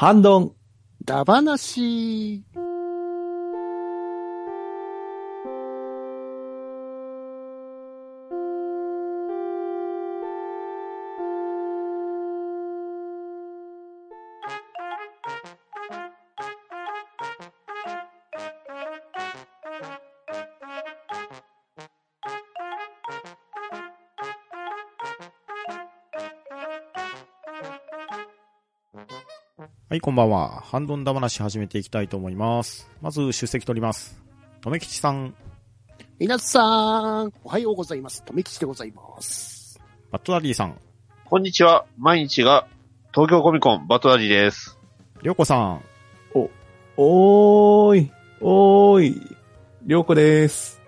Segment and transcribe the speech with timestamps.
[0.00, 0.52] ハンドン。
[1.04, 2.67] ダバナシー。
[29.98, 30.62] い、こんばんは。
[30.62, 32.90] ハンドンダ話始めていきたいと思います。
[33.02, 34.18] まず、出席取ります。
[34.60, 35.34] とめきちさん、
[36.18, 38.24] 皆さん、おはようございます。
[38.24, 39.80] とめきちでございます。
[40.10, 40.78] バットダディさん、
[41.24, 41.84] こんにちは。
[41.98, 42.66] 毎日が
[43.12, 44.78] 東京コミコンバトラリーです。
[45.22, 45.82] りょうこさん、
[46.96, 48.12] おーい。
[48.40, 49.36] おーい。
[49.82, 50.80] りょうこです。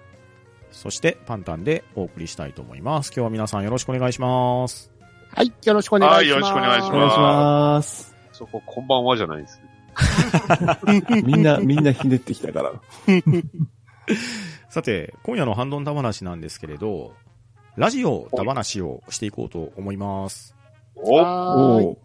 [0.73, 3.09] そしてパンタンでお送りしたいと思います。
[3.09, 4.91] 今日は皆さんよろしくお願いします。
[5.35, 6.19] はい、よろしくお願いします。
[6.19, 8.10] はいよろしくお願いしお願いします。
[8.41, 9.61] そこ、こんばんはじゃないです。
[11.27, 12.73] みんな、みんなひねってきたから。
[14.71, 17.13] さて、今夜のハンドンダ話なんですけれど、
[17.77, 20.57] ラジオダ話をしていこうと思います。
[20.97, 21.97] おおー。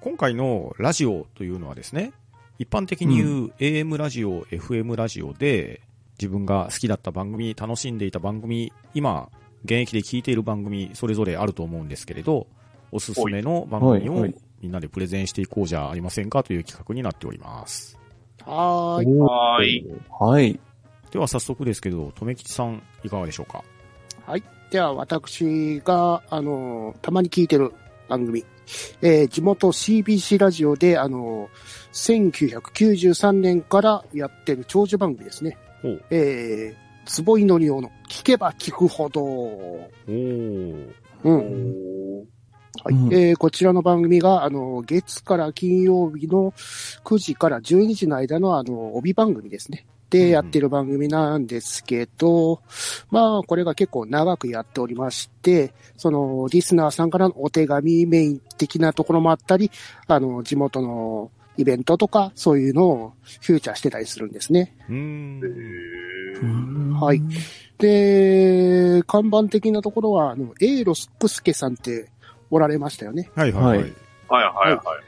[0.00, 2.12] 今回のラジオというのはですね、
[2.58, 5.82] 一般的に言う AM ラジオ、FM ラジオで、
[6.18, 9.28] 自分が好きだった番組、楽しんでいた番組、今、
[9.62, 12.48] 現役で聞いている番組、それぞれあると思うんですけれど、
[12.90, 14.26] おすすめの番組を
[14.62, 17.98] みんなでプレゼンしていこうじゃありませんかという企画になっております。
[18.44, 19.18] はーい。
[19.18, 19.86] はーい。
[20.18, 20.60] はい。
[21.10, 23.62] では早速ですけど、とめきちさん、いかがでしょうか？
[24.70, 27.72] では、私が、あの、たまに聞いてる
[28.08, 28.44] 番組。
[29.00, 31.48] えー地元 CBC ラジオで、あの、
[31.92, 35.56] 1993年からやってる長寿番組ですね。
[35.82, 36.04] ほう。
[36.10, 39.22] えー、坪井のりおの聞けば聞くほど。
[39.22, 40.90] おー。
[41.24, 41.95] うん。
[42.84, 46.52] はいうんえーこちらの番組が、あの、月から金曜日の
[47.04, 49.86] 9時から12時の間の、あの、帯番組ですね。
[50.10, 52.60] で、やってる番組なんですけど、
[53.10, 59.70] まあ、これが結構長くやっておりまして、その、リスナーさんからのお手紙メイン的なところもあったり、
[60.06, 64.76] あの、地元のイベントとか、そういうのをフューチャーしてたりするんですね。
[64.88, 64.94] うー
[66.44, 67.00] ん。
[67.00, 67.20] はい。
[67.78, 72.10] で、看板的なところは、あの、エイロスクスケさんって
[72.56, 73.30] おられましたよね。
[73.34, 73.78] はいはいはい。
[73.78, 75.06] はいはいはいはい。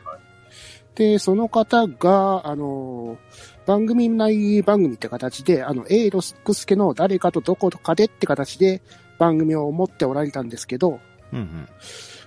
[0.95, 3.19] で、その方が、あの、
[3.67, 8.83] 番組内番組って形で、あの、エイロスクスケの誰かとどこかでって形で
[9.19, 11.01] 番組を持っておられたんですけど、
[11.33, 11.69] うんうん。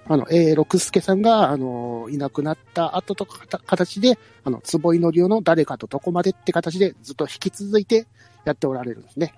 [0.07, 8.07] あの、エイロクスケさんが、あの、いなくなった後とか形で、あの、坪井のりおの誰かとどこまでって形でずっと引き続いて
[8.46, 9.34] やっておられるんですね。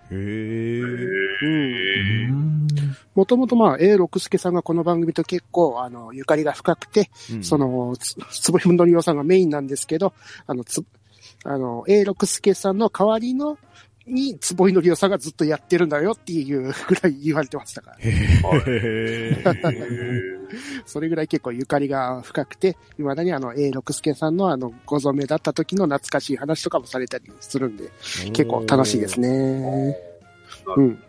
[3.15, 7.43] もともとまあ、エイロクスケさんがこの番組と結構、あの、ゆかりが深くて、うん。
[7.43, 10.13] そ、の、つ 坪井のりおさんがメインなんですけど、
[10.47, 10.83] あの、つ、
[11.43, 13.57] あの、永六輔さんの代わりの、
[14.05, 17.97] に、坪井のりおさんがずっとやってるんだよっていうぐらい言われてましたから。
[20.85, 27.91] それぐらい結構ゆかりが深くて、未だにあの、永六輔さんのあの、ご存命だった時の懐かしい話とかもされたりするんで、
[28.33, 29.97] 結構楽しいですね。
[30.77, 30.99] うん。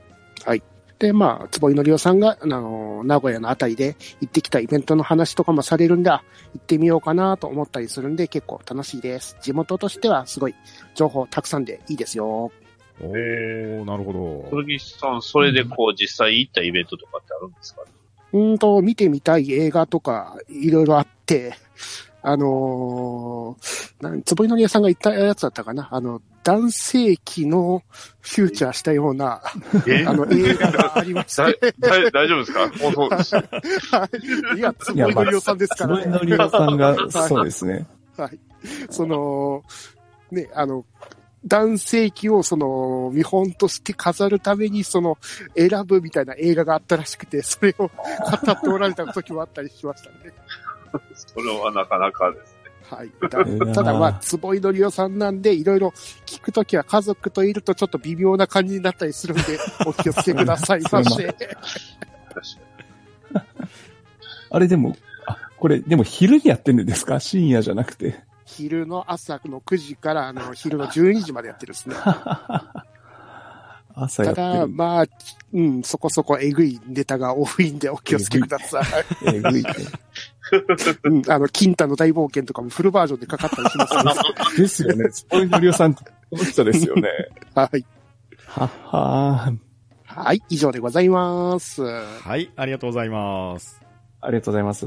[0.45, 0.63] はい。
[0.99, 6.23] で、まあ、坪井のりおさんが、あの、名古屋のあたりで行ってきたイベントの話とかもされるんで、あ
[6.55, 9.37] 行ってみようかなと思ったりするんで、結構楽しいです。
[9.43, 10.55] 地元としてはすごい
[10.95, 12.53] 情報たくさんでいいですよ。
[13.01, 14.49] おー、なるほど。
[14.51, 17.83] 古木さん、それでこう、実際行ったイベントとかってあるんですか
[18.33, 21.55] うーんと、見てみたい映画とか、いろいろあって、
[22.27, 25.89] あのー、なん坪井のりおさんが言ったやつだったかな？
[25.91, 27.83] あの、男性器の
[28.21, 29.43] フューチャーしたような、
[29.87, 30.07] え？
[30.07, 32.71] あの、映画がありましだて、だ大丈夫ですか？
[32.79, 33.37] 放送です。
[33.37, 34.09] は
[34.55, 34.59] い。
[34.59, 36.05] いや、坪井のりおさんですからね。
[36.05, 37.87] 坪井のりおさんが、そうですね。
[38.17, 38.39] はい。
[38.89, 39.63] その、
[40.31, 40.87] ね、あの、
[41.47, 45.19] 男性器をその見本として飾るためにその
[45.57, 47.91] 選ぶみたいな映画があったらしくて、それを語
[48.53, 50.17] っておられた時もあったりしましたね。
[51.15, 52.71] それはなかなかですね。
[52.91, 53.11] はい。
[53.29, 53.29] た
[53.75, 55.89] ただまあ、坪井のりおさんなんで、いろいろ
[56.27, 61.35] 聞くときは家族といるとちょっと微妙な感じになったりするんで、お気をつけくださいまして。
[64.51, 67.21] あれでも、あ、これ、でも昼にやってるんですか？
[67.21, 68.23] 深夜じゃなくて。
[68.57, 71.97] 昼の朝の9時からあの昼の12時までやってるんですね。
[73.97, 74.69] 朝やってただ、る。
[74.69, 75.07] まあ、
[75.53, 78.85] うん、そこそこえぐいネタが多いんでお気をつけください。
[79.27, 79.71] えぐいね。
[81.05, 84.03] うん、あの、金太の大冒険とかもフルバージョンでかかったりしますね。
[84.59, 85.11] ですよね。
[85.11, 87.09] 坪井のりおさんって、この人ですよね。
[87.55, 87.85] はい。
[88.47, 89.59] はっはー。
[90.07, 91.83] はい、以上でございます。
[91.83, 93.81] はい、ありがとうございます。
[94.21, 94.87] ありがとうございます。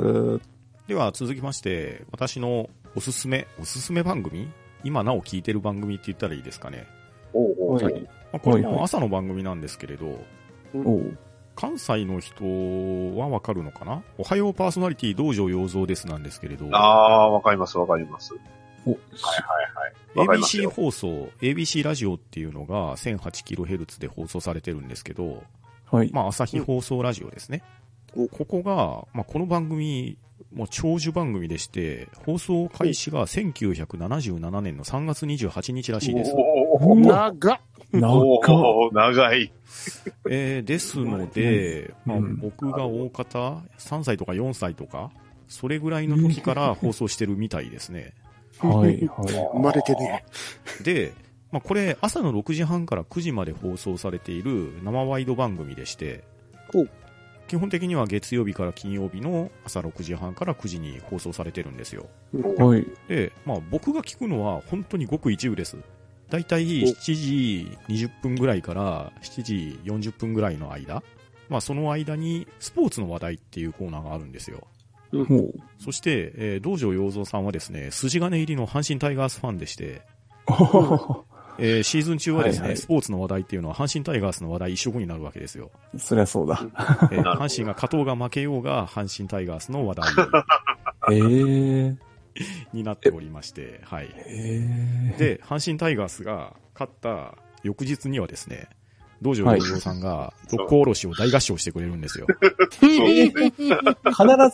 [0.87, 4.49] では続きまして、私のおすすめ、おすすめ番組？
[4.83, 6.88] 今なお聞いてる番組って言ったらいいですかね？
[7.31, 7.94] おうおうはい。
[8.01, 10.19] まあ、これはいはいも朝の番組なんですけれど、
[10.73, 11.15] おう
[11.55, 12.44] 関西の人
[13.19, 14.01] はわかるのかな？
[14.17, 18.33] おはようパーソナリティ道場洋蔵ですなんですけれど、ああ、わかりますわかります。
[18.88, 19.00] お、はい
[19.75, 20.19] はい。
[20.19, 20.69] わかります ABC よ。
[20.71, 25.43] 放送、ABC ラジオっていうのが 1008kHz で放送されてるんですけど、
[25.91, 26.09] はい。
[26.11, 27.61] まあ朝日放送ラジオですね。
[28.15, 30.17] うんここが、まあこの番組、
[30.53, 36.33] もう長寿番組でして、放送開始が1977年の3月28日らしいです。
[36.79, 37.59] 長っ
[37.91, 39.51] 長長い。
[40.29, 45.11] えーですので、まあうん僕が大方3歳とか4歳とか、
[45.47, 48.13] それぐらいの時から 放送してるみたいですね。
[48.59, 48.97] はい、はい。
[49.53, 50.25] 生まれてね。
[50.83, 51.13] で、
[51.51, 56.23] まあ、これ朝の6時半から9時まで放送されている生ワイド番組でして
[57.47, 62.07] 基本的には月曜日から金曜日の朝6時半から9時に放送されてるんですよ。
[62.57, 62.85] はい。
[63.07, 65.77] で、まあ僕が聞くのは本当にごく一部です。
[66.29, 71.01] だいたい7時20分ぐらいから7時40分ぐらいの間、
[71.49, 74.67] まあその間にスポーツの話題っていうコーナーがあるんですよ。
[75.11, 75.53] ほう。
[75.79, 80.01] そして、えー道場洋蔵さんはですね、筋金入りの阪神タイガースファンでして、
[81.59, 85.71] えーシーズン中はですね、はいはいスポーツの話題っていうのは阪神タイガースの話題一色になるわけですよ。
[85.98, 86.59] そりゃそうだ。
[87.12, 90.06] えー 阪神が勝とうが負けようが阪神タイガースの話題
[91.12, 91.95] ええ
[92.74, 94.13] になっておりまして、はい。
[94.27, 98.69] ええで、阪神タイガースが勝った翌日にはですね、
[99.21, 102.27] 道場洋蔵さんが六甲おろしを大合唱してくれるんですよ。
[102.80, 102.95] 必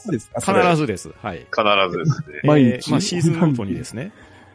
[0.02, 1.10] ずですか必ずです。
[1.22, 1.40] はい。
[1.40, 1.48] 必
[1.92, 2.40] ずですね。
[2.44, 4.12] えーまあ、シーズンごとにですね。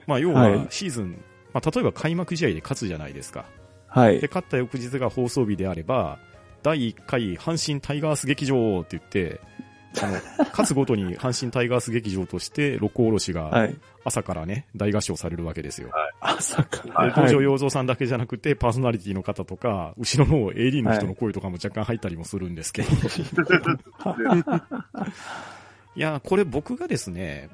[0.06, 1.22] まあ、要ははいシーズン、
[1.58, 3.44] まあ、例えば開幕試合で勝つじゃないですか。
[3.88, 4.28] はいで、。
[4.28, 6.18] 勝った翌日が放送日であれば、
[6.62, 9.40] 第1回阪神タイガース劇場って言って、
[10.02, 10.12] あの、
[10.50, 13.76] 勝つごとに阪神タイガース劇場として、六甲おろしがはい。
[14.04, 15.90] 朝からね、大合唱されるわけですよ。
[16.20, 16.82] 朝か。
[16.84, 22.88] で、はい道場洋蔵さんだけじゃなくて、パーソナリティの方とか、後ろの AD の人の声とかも若干入ったりもするんですけど。
[25.94, 27.50] いや、これ僕がですね、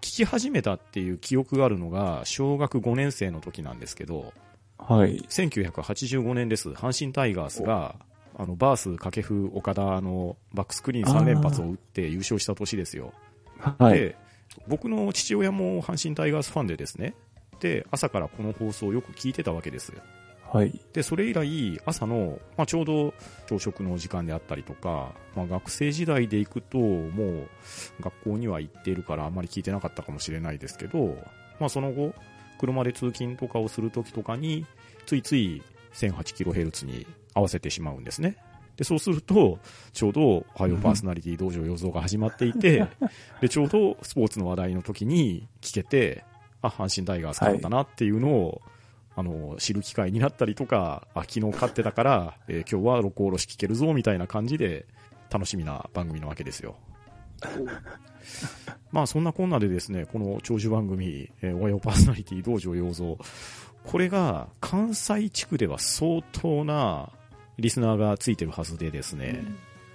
[0.00, 4.32] 聞き始めたっていう記憶があるのが、小学5年生の時なんですけど、
[4.78, 5.18] はい。
[5.28, 6.70] 1985年です。
[6.70, 7.96] 阪神タイガースが、
[8.36, 13.12] あの、バース、掛布、岡田のバックスクリーン3連発を打って優勝した年ですよ。
[13.58, 13.98] はい。
[13.98, 14.16] で、
[14.68, 17.14] 僕の父親も阪神タイガースファンでですね、
[17.60, 19.92] で、朝からこの放送をよく聞いてたわけです。
[20.56, 20.80] はい。
[20.94, 23.12] で、それ以来、朝の、まあ、ちょうど
[23.46, 27.48] 朝食の時間であったりとか、まあ、学生時代で行くと、もう、
[28.00, 31.14] 学校には行っているからあんまり聞いてなかったかもしれないですけど、
[31.60, 32.14] まあ、その後、
[32.58, 34.64] 車で通勤とかをするときとかに、
[35.04, 35.62] ついつい
[35.92, 38.38] 1008kHz に合わせてしまうんですね。
[38.78, 39.58] で、そうすると、
[39.92, 42.86] ちょうど、おはようパーソナリティ道場予想が始まっていて、
[43.42, 46.24] で、ちょうどスポーツの話題の時に聞けて、
[46.62, 48.62] あ、阪神タイガース勝ったなっていうのを、
[49.16, 54.86] あの、知る機会になったりとか、あ、昨日勝ってたから、えー今日は録音おろし聞けるぞ、みたいな感じで、
[55.30, 56.76] 楽しみな番組なわけですよ。
[58.92, 63.16] まあ、そんなこんなでですね、この長寿番組、えー、おはようパーソナリティ道場洋蔵、
[63.84, 67.10] これが関西地区では相当な
[67.58, 69.44] リスナーがついてるはずでですね、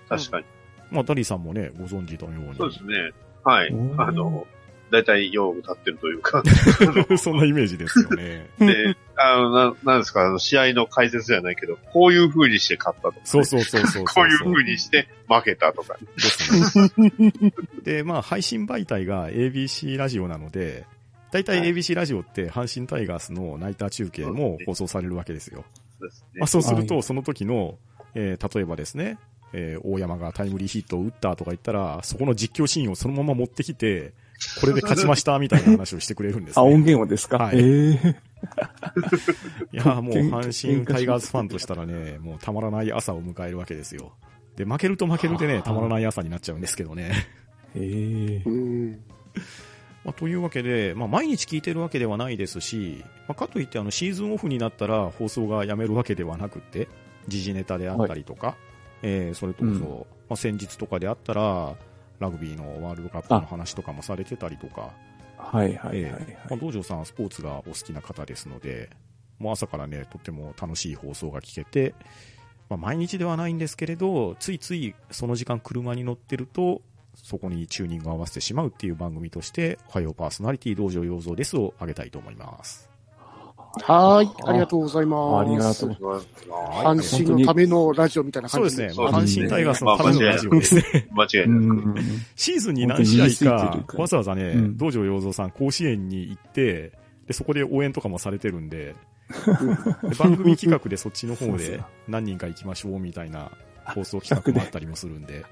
[0.08, 0.46] 確かに。
[0.92, 2.56] まあ、ダリーさんもね、ご存知のように。
[2.56, 3.12] そうですね。
[3.44, 4.46] はいあの、
[4.92, 6.44] だいたい用具立ってるというか。
[7.18, 8.50] そんなイメージですよね。
[8.60, 14.06] で、あの、ななんですか、あの、試合の解説じゃないけど、こういう風にして勝ったとかね、そうそうそうそうそう。
[14.06, 15.98] こういう風にして負けたとか。
[16.16, 16.54] です
[16.98, 17.54] ね。
[17.84, 20.86] で、まあ、配信媒体が ABC ラジオなので、
[21.32, 25.64] 大体 ABC ラジオって阪神タイガースのナイター中継も放送されるわけですよ。
[26.02, 26.48] ですねまあ、。
[26.48, 27.78] そうすると、はその時の、
[28.14, 29.18] えー例えばですね、
[29.54, 34.14] えー大山がタイムリーヒットを打ったとか言ったら、そこの実況シーンをそのまま持ってきて、
[34.60, 36.78] これで勝ちましたみたいな話をしてくれるんですあ、音ね。
[36.80, 37.38] 源をですか？
[37.38, 37.62] はいえ
[38.04, 38.16] え
[39.72, 44.14] いやーもう阪神タイガースファンとしたらね、 もうたまらない朝を迎えるわけですよ。
[44.56, 47.12] で、負けると負けるでね、たまらない朝になっちゃうんですけどね。
[47.76, 49.00] ええうん。
[50.04, 56.88] まあ、というわけで、まあ、毎日聞いてるわけではないですし、まあ、かといってあのシーズンオフになったら放送がやめるわけではなくて、
[57.28, 58.58] 時事ネタであったりとか、
[59.04, 61.76] えーそれとこそ、うんまあ、先日とかであったら、
[62.22, 64.94] ラグビーのワールドカップの話とかもされてたりとか、
[65.38, 68.90] はいはいはいえーまあ、道場さんはスポーツがお好きな方ですので、
[69.40, 71.96] もう朝からね、とっても楽しい放送が聞けて、
[72.70, 76.82] まあ、毎日ではないんですけれど、ついついその時間車に乗ってると、
[77.16, 82.91] そこにチューニングを合わせてしまうっていう番組として、おはようパーソナリティ道場洋蔵ですをあげたいと思います。
[83.80, 84.32] はーい。
[84.46, 85.50] ありがとうございます。
[85.50, 86.26] ありがとう。
[86.50, 88.94] 阪神のためのラジオみたいな感じそうですね。
[88.94, 91.08] そう阪神タイガースのためのラジオですね。
[91.12, 91.46] 間違いない。
[91.46, 91.96] うん。
[92.36, 96.92] シーズンに何試合かわざわざね、うん道場洋蔵さん甲子園に行って、
[97.28, 98.96] で、そこで応援とかもされてるんで、
[100.04, 103.50] で番組企画でそっちの方で何人か行きましょうみたいな
[103.86, 105.46] 放送企画もあったりもするんで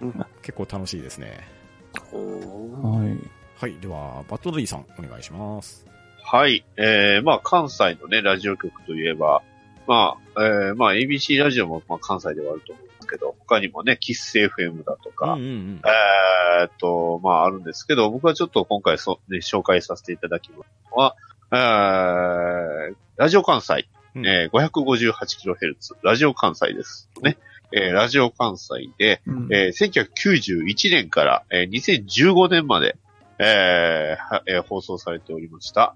[0.00, 1.46] うん、結構楽しいですね。
[1.92, 3.30] はい。
[3.60, 3.80] はい。
[3.80, 5.86] では、バッドダディさん、お願いします。
[6.32, 6.64] はい。
[6.78, 9.42] えー、まあ、関西のね、ラジオ局といえば、
[9.86, 15.82] まあ、えー、まあ、ABC ラジオも、まあ、関西ではあると思うんですけど、他にもね、キッス FM だとか、うんうんうん。
[15.84, 21.16] えーっと、まあ、あるんですけど、僕はちょっと今回そ、ね、紹介させていただきますのは、
[21.52, 23.86] えー、ラジオ関西、
[24.16, 27.10] うんえー、558kHz、ラジオ関西です。
[27.20, 27.36] ね。
[27.72, 32.96] えー、ラジオ関西で、うんえー、1991年から、えー、2015年まで、
[33.38, 35.94] えーはえー放送されておりました、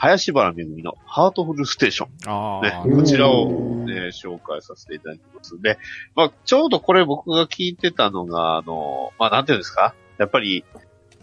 [0.00, 2.08] 林原めぐみのハートフルステーション。
[2.30, 3.48] ああ、ねこちらを、
[3.84, 5.60] ね、紹介させていただきます。
[5.60, 5.76] で、
[6.14, 9.94] まあ、ちょうどこれ僕が聞いてたのが、あの、まあ、なんていうんですか？
[10.18, 10.64] やっぱり、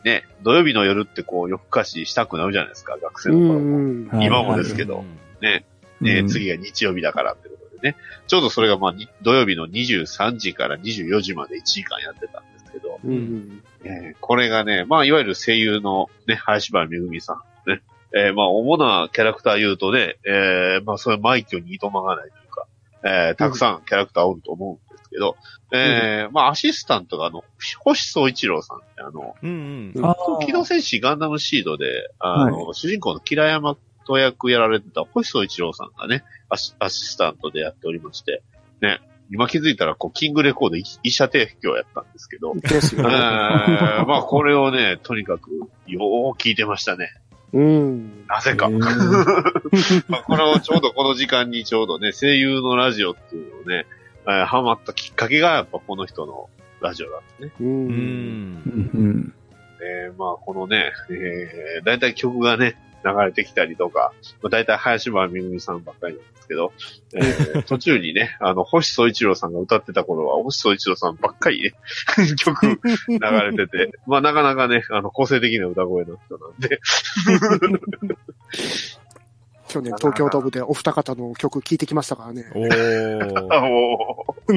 [0.03, 4.23] ね、土曜日の夜ってこう、夜更かししたくなるじゃないですか、学生うの頃も。
[4.23, 5.05] 今もですけど、
[5.41, 5.65] ね、
[6.01, 7.95] ね、うん次が日曜日だからってことでね。
[8.27, 13.63] ちょうどそれがまあ、に土曜日の23時から24時まで1時間やってたんですけど、うん。
[13.85, 17.81] えーこれがね、まあ、いわゆる声優のね、林原めぐみさん、ね、
[18.15, 22.67] えーまあ、主なキャラクター言うとね、えーまあ、それ枚挙にいとまがないというか、
[23.03, 25.35] えーたくさんキャラクターおると思うんですけど、
[25.73, 27.43] えーまあ、アシスタントがあの、
[27.83, 30.05] 星総一郎さんってあの、うんうん。
[30.05, 33.75] あ機動戦士ガンダムシードで、あの、主人公のキラヤマ
[34.07, 38.43] と役やられてた星総一郎さんがね、アシアシスタントでやっておりまして、
[38.81, 44.05] ね、今気づいたら、こう、キングレコード医医者提供やったんですけど、ですよえーね。
[44.07, 45.49] まあ、これをね、とにかく、
[45.87, 47.09] よー聞いてましたね。
[47.55, 48.25] うん。
[48.27, 48.69] なぜか。
[50.09, 53.85] まあ、これをちょうどこの時間にちょうどね、声優のラジオっていうのをね、
[54.27, 56.49] えーハマったきっかけがやっぱこの人の
[56.81, 57.51] ラジオだったね。
[57.61, 57.63] う。
[57.63, 58.89] うんん。
[58.93, 59.33] うん
[59.81, 66.73] えーまあ、このね、えー、だいたい曲がね、流れてきたりとか、まあ、だいたい林原めぐみさんばっかりなんですけど、
[67.13, 71.73] えー 途中にね、あの、星総一郎さんが歌ってた頃は、星総一郎さんばっかりね、
[72.37, 76.79] 曲流れてて、まあ、なかなかね、あの、個性的な歌声の人なんで、
[79.67, 82.45] 去年東京ドームでお二方の曲聴いてきましたからね。
[82.53, 83.53] おー。
[83.53, 84.53] あもう、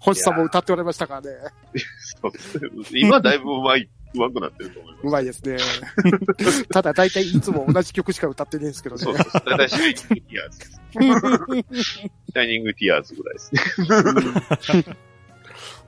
[0.00, 1.28] 星さんも歌っておられましたからね。
[2.20, 5.06] そうですね今だいぶ上手い、上手くなってると思います。
[5.06, 5.56] うまいですね。
[6.70, 9.14] ただ大体いつも同じ曲しか歌ってないんですけどねそう。
[9.14, 9.32] です。
[9.32, 11.82] だいたいシャイニングティアーズ。
[11.82, 14.96] シャイニングティアーズぐらいですね。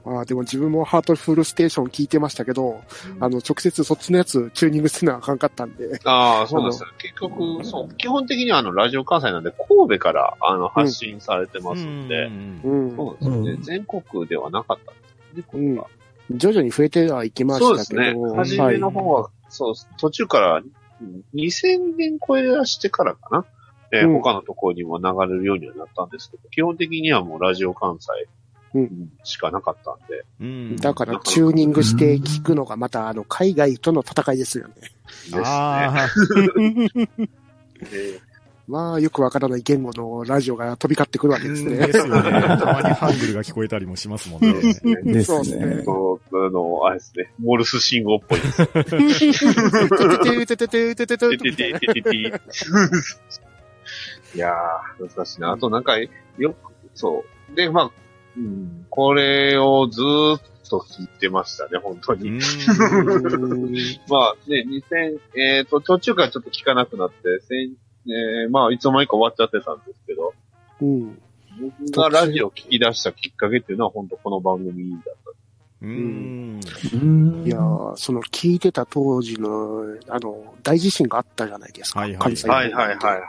[0.06, 2.82] ああでも自分もハートフルステーション聞いてましたけど、
[3.20, 5.98] あの、直接そっちのやつチューニングするのはあかんかったんで。
[6.04, 6.88] ああ、そうなんですよ。
[6.98, 12.96] 結局、そう、基本的にはあの、ラジオ関西なんで、神戸から、あの、発信されてますんで、うん。
[12.96, 15.00] そうですよね、うん全国ではなかったんで
[15.32, 15.86] すね、これは。
[16.30, 18.26] 徐々に増えてはいきまそうですしたけど。
[18.32, 18.36] ね。
[18.36, 20.64] 初めの方は、そう、途中から、うん
[21.34, 23.44] 2000年超えらしてからかな。
[23.92, 28.08] えーうん他のところにも流れるようにはなったんですけど、基本的にはもうラジオ関西
[28.74, 30.24] うんしかなかったんで。
[30.40, 30.76] うん。
[30.76, 34.74] だからチューニングして聞くのがまたあの海外との戦いですよね。
[34.76, 34.90] で
[35.30, 37.28] すね。
[38.66, 41.86] まあよくわからない言語のラジオが飛び交ってくるわけですね。
[41.86, 42.22] ですよね。
[42.58, 44.52] たまにハングルが聞こえたりもしますもんね。
[44.54, 44.72] で
[45.20, 48.66] すそうですねあの、あれですね、モールス信号っぽいです。
[48.66, 52.16] てててててててててててててて
[54.34, 55.52] いやー、難しいな。
[55.52, 56.54] あとなんか、よく、
[56.94, 57.54] そう。
[57.54, 57.90] で、まあ、
[58.36, 62.30] うん、これをずーっと聞いてましたね、本当うに。
[62.30, 62.40] ん。
[64.08, 67.40] まあね、2000、えっ、と、途中からちょっと聞かなくなって、
[68.06, 70.32] 千えーまあ、いつの間にか終わっちゃってたんですけど、
[70.80, 71.18] うん。
[71.88, 75.30] 僕がラジオ聞き出したきっかけっていうのは本当この番組だった。
[75.82, 76.60] うん。
[76.94, 82.00] うんいやーその聞いてた当時の、あの、大地震があったじゃないですか。
[82.00, 83.20] はいはいはいはいはいはいは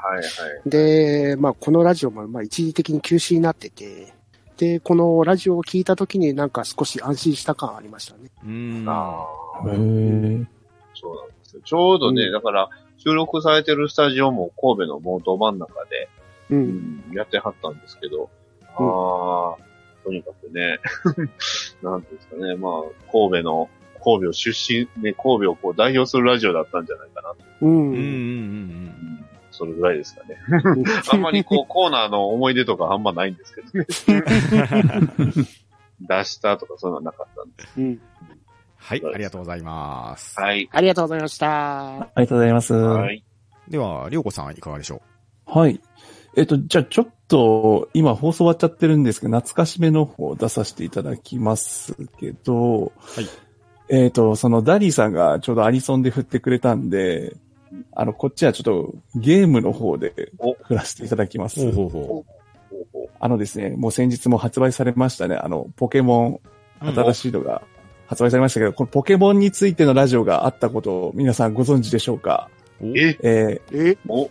[0.65, 0.69] い。
[0.69, 4.13] で、まあ、このラジオも、まあ、一時的に休止になってて、
[4.57, 8.31] で、このラジオを聞いたときになんか少し安心した感ありましたね。
[8.43, 8.85] うん。
[8.87, 9.25] あ
[9.65, 10.45] へーー
[10.93, 11.61] そうなんですよ。
[11.63, 16.09] ちょうどね、うんだから、収録されてるスタジオも神戸のもうど真ん中で、
[16.49, 16.55] う。
[16.55, 16.63] うん
[17.11, 18.29] ん、やってはったんですけど、
[18.75, 20.79] ああ、とにかくね、
[21.81, 23.69] なんていうんですかね、まあ、神戸の、
[24.03, 27.37] 神戸を出身、ね、神戸をこう代表するラジオだったんじゃないかなと。
[27.61, 27.65] う。
[27.67, 27.75] うん。
[27.75, 27.83] うん。
[27.83, 27.95] うん。
[27.95, 29.25] うん
[29.55, 30.37] それぐらいですかね。
[31.11, 33.85] あんまりこう、 コーナーの思い出とかあんまないんですけどね。
[36.01, 37.63] 出したとかそういうのはなかったんで。
[37.77, 38.01] うん。
[38.85, 40.39] はい、ありがとうございます。
[40.39, 40.69] はい。
[40.71, 42.01] ありがとうございました。
[42.01, 42.73] ありがとうございます。
[42.75, 43.23] はい。
[43.67, 45.01] では、りょうこさんいかがでしょ
[45.47, 45.81] はい。
[46.37, 53.27] えっと、じゃあちょっと、今放送終わっちゃってるんですけど、懐かしめの方を出させていただきますけど、はい。
[53.89, 57.35] えっと、そのダリーさんがちょうどアニソンで振ってくれたんで、
[57.91, 61.59] あの、こっちはちょっとゲームの方でお振らせていただきます。
[61.59, 62.15] ほうほうほほ
[62.81, 66.39] うほうあのですね、もう先日も発売されましたね、あの、ポケモ
[66.83, 67.63] ン、新しいのが
[68.07, 72.49] 発売されましたけど、このポケモンについてのラジオがあったことを皆さんご存知でしょうか？
[72.81, 73.97] え、えーえ？
[74.07, 74.29] お、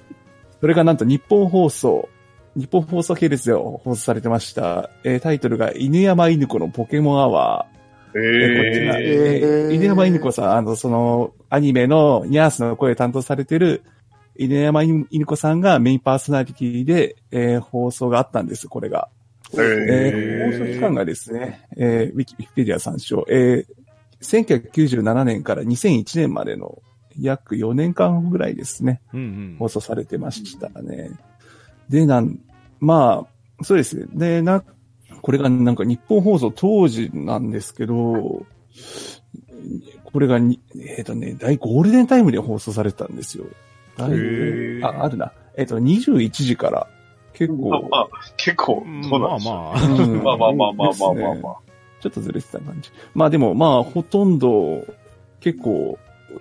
[0.60, 2.08] それがなんと日本放送、
[2.56, 8.18] 日本放送系列で放送されてました、えータイトルが犬山犬子のポケモンアワー。
[8.18, 9.68] ええーこっちえー。
[9.68, 13.82] えー犬山犬子さん、あの、その、アニメのニャースの声を担当されてる、
[14.36, 19.08] 犬山犬子さんがメインパーソナリティで、えー放送があったんです、これが。
[19.62, 23.84] ええーー放送期間がですね、えーウィキペディア参照、えー
[24.25, 26.82] 1997年から2001年までの
[27.20, 29.00] 約4年間ぐらいですね。
[29.12, 29.56] うんうん。
[29.58, 31.11] 放送されてましたね。
[31.88, 32.40] で、なん、
[32.80, 33.26] ま
[33.61, 34.06] あ、そうですね。
[34.14, 34.64] で、な、
[35.23, 38.46] これがなんか日本放送当時なんですけど、
[40.04, 43.44] これがに、えっ、とね、大ゴールデンタイムで放送されてたんですよ。
[44.82, 45.32] あ、あるな。
[45.56, 46.88] えっ、と、21時から、
[47.34, 49.54] 結構、まあまあ、結構、そうなんですよ。
[49.54, 49.82] まあまあ。
[49.82, 51.56] うんまあまあまあまあまあまあまあ。
[52.00, 52.90] ちょっとずれてた感じ。
[53.14, 54.84] まあでも、まあ、ほとんど、
[55.40, 55.98] 結構、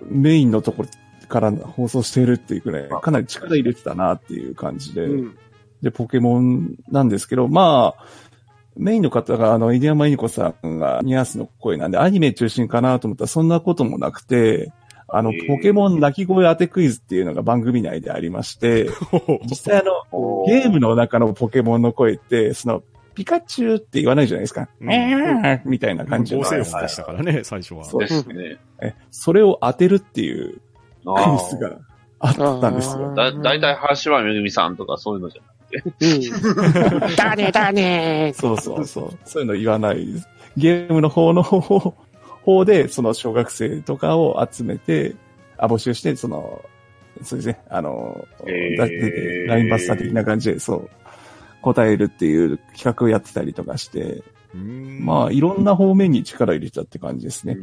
[0.08, 0.88] メインのところ
[1.28, 5.36] から放送してるっていうくらい、かなり力入れてたなっていう感じで、うん。
[5.82, 8.04] で、ポケモンなんですけど、まあ、
[8.76, 14.72] メインの方が、あの、入山犬子さんがニャースの声なんで、アニメ中心かなと思ったら、そんなこともなくて、
[15.16, 18.88] あのポケモン鳴き声当てクイズっていうのが番組内でありまして、
[19.48, 22.82] 実際あの、おゲームの中のポケモンの声って、その、
[23.14, 24.68] ピカチュウって言わないじゃないですか。
[24.80, 27.84] うんえーみたいな感じの合成音でしたからね、最初は。
[27.84, 28.58] そうですね。
[28.82, 30.60] えそれを当てるっていうク
[31.06, 31.78] あイズが
[32.18, 33.12] あったんですよ。
[33.12, 33.14] あ。
[33.14, 35.42] だ、だいたい橋場めぐみさんとかそういうのじゃ
[35.82, 37.14] うん。
[37.14, 39.18] だねだねそうそうそう。
[39.24, 40.28] そういうの言わないです。
[40.56, 41.42] ゲームの方の
[42.44, 45.14] 方方で、その小学生とかを集めて、
[45.56, 46.62] あ、募集して、その、
[47.22, 48.76] そうですね、あの、へー。
[48.76, 50.90] だ出てラインバスター的な感じで、そう、
[51.62, 54.22] 答えるっていう企画をやってたりとかして、
[54.54, 57.56] まあ、いろんな方面に力入れたって感じですね。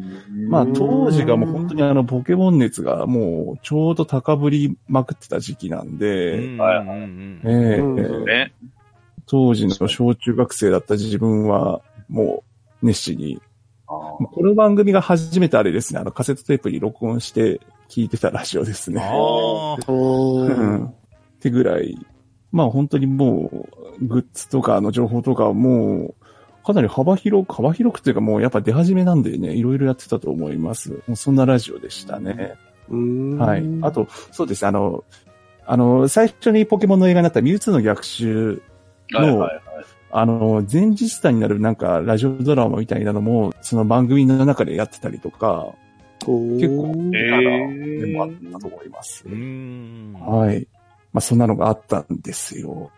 [0.50, 6.58] まあ、当時がもう本当にあの、ポケモン熱がもう、ちょうど高ぶりまくってた時期なんで、
[8.28, 8.52] え。
[9.26, 12.44] 当時の小中学生だった自分は、も
[12.82, 13.42] う、熱心に、
[13.92, 19.02] この番組が初めてあれですね、あの、カセットテープに録音して聞いてたラジオですね。
[19.02, 19.76] ああ。
[19.76, 20.94] っ
[21.40, 21.98] てぐらい、
[22.52, 23.68] まあ本当にも
[24.00, 26.16] う、グッズとかの情報とかはもう、
[26.64, 30.92] かなり幅広く、幅広くというかもうやっぱ出始めなんでね、いろいろやってたと思います。
[31.08, 32.56] もうそんなラジオでしたね。
[32.90, 33.64] うんはい。
[33.82, 35.04] あと、そうですね、あの、
[35.66, 38.62] あの、最初にポケモンの映画になったミュウツーの逆襲
[39.12, 39.62] の、はいはいはい。
[40.14, 45.74] あの、前日談になるなんかラジオドラマみたいなのも、その番組の中でやってたりとか、
[46.20, 49.28] 結構えあーのでもあったと思います。
[49.28, 50.68] はい。
[51.14, 52.92] まあ、そんなのがあったんですよ。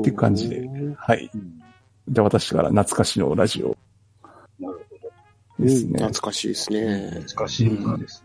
[0.00, 1.30] っていう感じではい。
[2.08, 3.76] じゃあ私から懐かしのラジオ
[4.60, 4.86] なる
[5.58, 5.92] ですね。
[5.94, 7.24] 懐かしいですね。
[7.36, 8.24] 難しい歌です。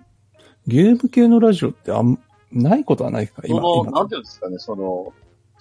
[0.68, 2.20] ゲーム系のラジオってあん、
[2.52, 3.62] ないことはないか、今。
[3.62, 5.14] その、今なんていうんですかね、その、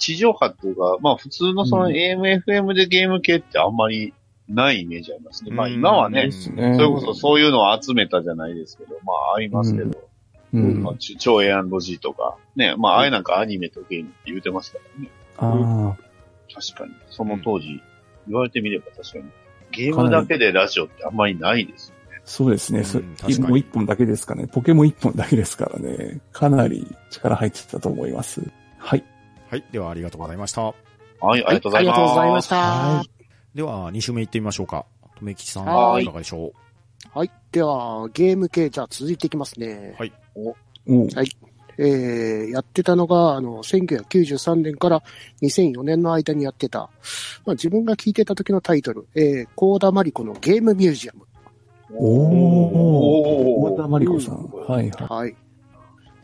[0.02, 4.12] 地上波っていうか、まあ普通のそのうん AM、FM でゲーム系ってあんまり
[4.48, 5.52] ないイメージありますね。
[5.52, 6.74] まあうん今はねで、すね。
[6.74, 9.96] それこそそういうのを集めたじゃないですけど、まあありますけど、
[10.54, 10.82] うん。
[10.82, 15.10] まあ、ち超 A&G とか、ね、まああれなんかアニメとゲームって言うてますからね。
[15.36, 15.96] ああ、
[16.52, 16.92] 確かに。
[17.08, 17.80] その当時、
[18.26, 19.24] 言われてみれば確かに。
[19.70, 21.94] ゲームだけでラジオってあんまりないです。
[22.24, 22.82] そうですね。
[22.82, 24.48] うんもう一本だけですかね。
[24.48, 26.20] ポケモン一本だけですからね。
[26.32, 28.42] かなり力入ってたと思います。
[28.78, 29.04] はい。
[29.52, 29.64] はい。
[29.70, 30.62] では、ありがとうございました。
[30.62, 30.74] はい、
[31.26, 31.98] ありがとうございます。
[31.98, 32.56] ありがとうございました。
[32.56, 33.04] は
[33.54, 34.86] では、2週目行ってみましょうか。
[35.14, 36.54] とめきちさん、はいいかがでしょ
[37.12, 37.30] はい。
[37.50, 39.94] では、ゲーム系、じゃあ続いていきますね。
[39.98, 40.56] はいおう
[41.78, 45.02] えー、やってたのが、あの、1993年から
[45.42, 46.88] 2004年の間にやってた、
[47.44, 51.26] まあ自分が聞いてた時のタイトル、えー、コーダマリコのゲームミュージアム。
[51.94, 52.32] おー。
[52.32, 54.46] お大田真理子さん。
[54.48, 55.08] はいはい。
[55.08, 55.36] はい。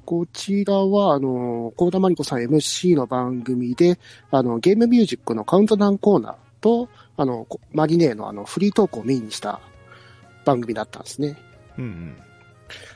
[0.09, 3.99] こちらは、あの、コーダマリコさん MC の番組で、
[4.31, 9.61] あの、ゲームミュージックのカウントダウンコーナーと、あの、こマリネーのあの、フリートークをメインにした
[10.47, 11.37] 番組だったんですね。
[11.77, 11.83] う。
[11.83, 12.17] うん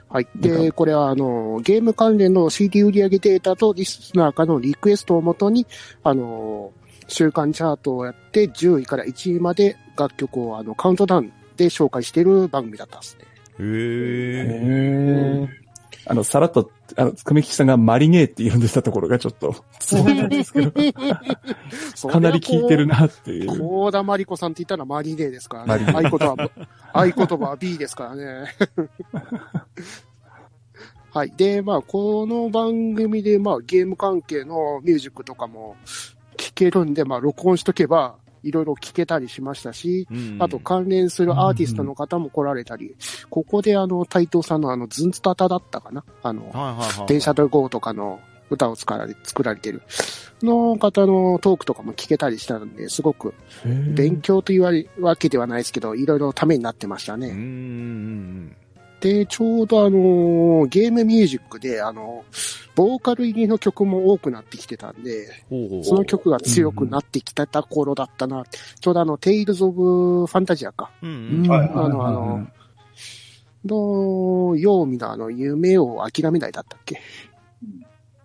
[0.09, 0.29] はい。
[0.37, 5.67] で、これは、あの、ゲーム関連の CD 売上データとリスナーからのリクエストをもとに、
[6.03, 6.73] あの、
[7.09, 13.27] 週間チャートをやって、10位から1位まで楽曲をあのカウントダウンで紹介している番組だったんですね。
[13.59, 13.67] うん。
[13.67, 15.62] へえ。
[16.07, 20.73] あの、さらっと、あの、久米吉さんがマリネーって呼んでたところがちょっと、そうなんですけど、
[22.09, 23.59] かなり効いてるなっていう。
[23.59, 25.87] 高田真理子さんって言ったらマリネーですからね。
[25.93, 26.51] 合言葉、
[26.93, 28.55] 合言葉は B ですからね。
[31.13, 31.33] はい。
[31.37, 35.77] で、まあ、この番組で、まあ、ゲーム関係のミュージックとかも
[36.39, 42.95] 聞けるんで、まあ、録音しとけば、いろいろ聞けたりしましたし、うんあと関連するアーティストの方も来られたり、
[43.31, 46.05] ここであの、斎藤さんのあの、ズンツタタだったかな？
[46.23, 46.53] あの。
[47.07, 49.83] 電車と GO とかの歌を作られ作られてる
[50.43, 53.35] の方のトークとかも聞けたりしたんで、すごく
[53.95, 54.73] 勉強というわ
[55.11, 57.29] わけではないですけど、いろいろためになってましたね。
[57.29, 58.57] うん
[59.03, 62.25] で、ちょうどあの、ゲームミュージックで、あの、
[62.77, 65.27] ボーカル入りの曲も多くなってきてたんで、
[65.83, 68.45] その曲が強くなってきた頃だったな。
[68.81, 70.93] ちょうどあの、テイルズ・オブ・ファンタジアか。
[71.03, 72.47] あのあの
[73.65, 77.01] の、ヨーミのあの、夢を諦めないだったっけ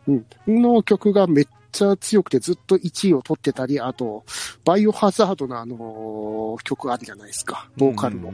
[0.08, 0.26] うん。
[0.48, 4.24] の曲がめっちゃ強くてずっと1位を取ってたり、あと、
[4.66, 7.70] バイオハザードのあの、曲あるじゃないですか。
[7.78, 8.32] ボーカルの。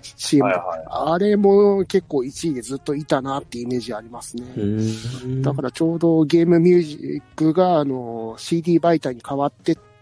[0.00, 0.48] CM
[0.88, 4.44] あれも結構1位でずっといたなってイメージありますね。
[5.42, 9.93] だからちょうどゲームミュージックがあの CD 媒体に変わってって、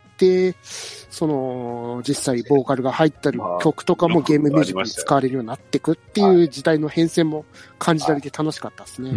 [0.62, 7.44] その実際ボーカルが入ったりまあ曲とかもゲームミュージックに使われるようになってくっていう時代の変遷も
[7.78, 9.10] 感じられて楽しかったですね。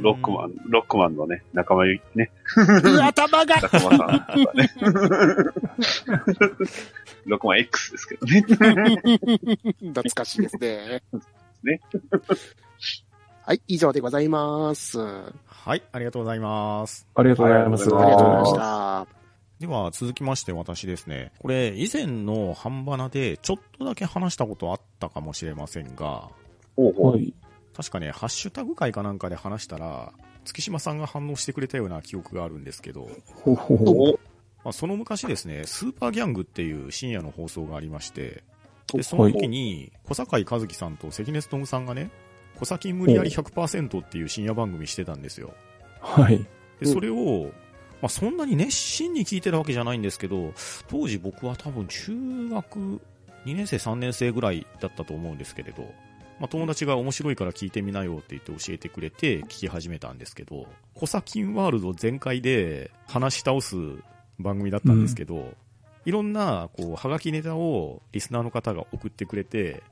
[0.00, 2.30] ロックマン、ロックマンのね、仲間ゆね、
[3.02, 4.08] 頭が仲間さん
[4.56, 4.70] ね。
[7.26, 8.42] ロックマン X ですけどね。
[9.78, 11.02] 懐かしいですね。
[11.62, 11.80] ね。
[13.44, 15.00] はい、以上でございます。
[15.00, 17.06] あはい、ありがとうございます。
[17.14, 17.84] ありがとうございます。
[17.84, 19.21] ありりがとうございましあた。
[19.62, 21.30] では、続きまして私ですね。
[21.38, 26.30] これ、以前の半ばなで、ちょっとだけ話したことあったかもしれませんが。
[26.76, 27.32] はい。
[27.72, 30.12] 確かね、ハッシュタグ会かなんかで話したら、
[30.44, 33.08] 月島さんが反応してくれたような記憶があるんですけど、
[33.44, 34.18] ほうほうほ
[34.64, 38.42] まあ、その昔ですね、スーパーギャングっていう深夜の放送がありまして、
[38.92, 42.10] で、その時に、小坂井和樹さんと関根勤さんがね、
[42.58, 45.54] 小崎無理やり100%っていう深夜番組してたんですよ。
[46.00, 46.44] はい。
[46.80, 47.52] で、それを、
[48.02, 50.52] まあ、そんなに熱心に聞いてるわけじゃないんですけど、
[50.88, 52.12] 当時僕は多分中
[52.50, 53.00] 学
[53.46, 55.82] 2年生、3年生ぐらいだったと思うんですけれど、
[56.40, 63.76] まあ、友達が面白いから聞いてみなよって言って教えてくれて聞き始めたんですけど、コサキンワールド全開で話し倒す
[64.40, 65.54] 番組だったんですけど、
[66.04, 69.84] いろんな、こう、はがきネタをリスナーの方が送ってくれて、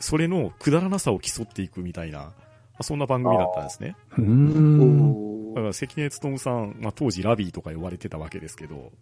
[0.00, 2.32] それのくだらなさを競っていくみたいな、ま
[2.78, 3.94] あ、そんな番組だったんですね。
[5.54, 8.92] だから関根勤さん、まあ、当時ラビーとか呼ばれてたわけですけど、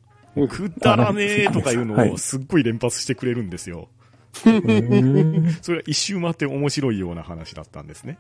[0.49, 3.89] くだらねえとかいうのをすっごい連発してくれるんですよ。
[4.47, 8.19] うんそれは一周回って面白いような話だったんですね。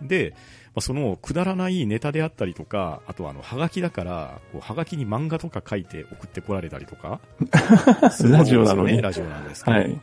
[0.00, 0.32] で、
[0.68, 7.20] まあ、そのくだらないネタであったりとか、あとはあの、はがきだから、こうはがきに漫画とか書いて送ってこられたりとか、
[8.24, 9.76] ラジオなのにねラジオなんですけど。
[9.76, 10.00] はい。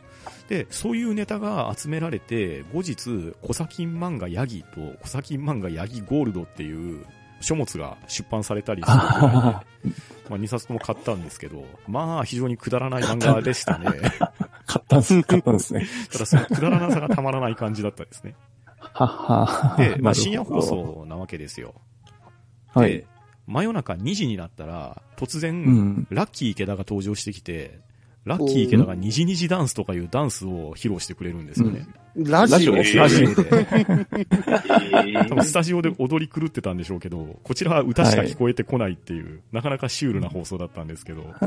[0.48, 7.04] で、そういうネタが集められて、後日、コサキン漫画ヤギとコサキン漫画ヤギゴールドっていう
[7.46, 9.64] 書物が出版されたりするぐらいで、あ
[10.28, 13.86] まあ、2冊とも買ったんですけど、まあ、非常にくだらない漫画でしたね。
[14.66, 15.86] 買ったんです、買ったんですね。
[16.10, 18.34] ただ、そのくだらなさがたまらない感じだったですね。
[18.76, 20.60] ははで、まあ、深夜放。
[20.60, 21.74] 送なわけですよ。
[22.74, 23.06] はいで。、
[23.46, 26.06] 真夜中2時になったら、突然、うん。
[26.10, 27.78] ラッキー池田が登場してきて、
[28.26, 31.86] ラッキー池田がにじにじダンスとかいうダンスを披露してくれるんですよね。
[32.16, 32.74] ラジオ？
[32.74, 33.66] ララジオで。
[35.06, 41.22] え 多分スタジオで踊り狂ってたんでしょうけど、こちらは歌しか聞こえてこないっていう、なかなかシュールな放送だったんですけど、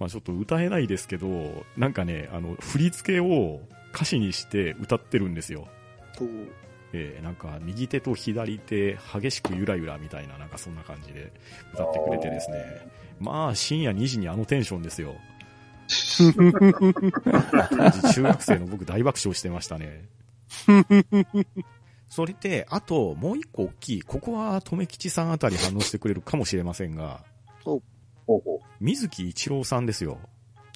[0.00, 3.60] まあちょっと歌えないですけど、なんかね、あの、振り付けを
[3.94, 5.68] 歌詞にして歌ってるんですよ。
[6.92, 11.30] えーなんか右手と左手激しくゆらゆらみたいな、なんかそんな感じで
[11.74, 12.88] 歌ってくれてですね。
[13.20, 15.14] まあ深夜2時にあのテンションですよ。
[15.88, 15.92] 当
[17.90, 20.04] 時中学生の僕大爆笑してましたね。
[22.08, 27.22] それで、あと、もう一個大きい、ここは、留吉さんあたり反応してくれるかもしれませんが。
[28.80, 30.18] 水木一郎さんですよ。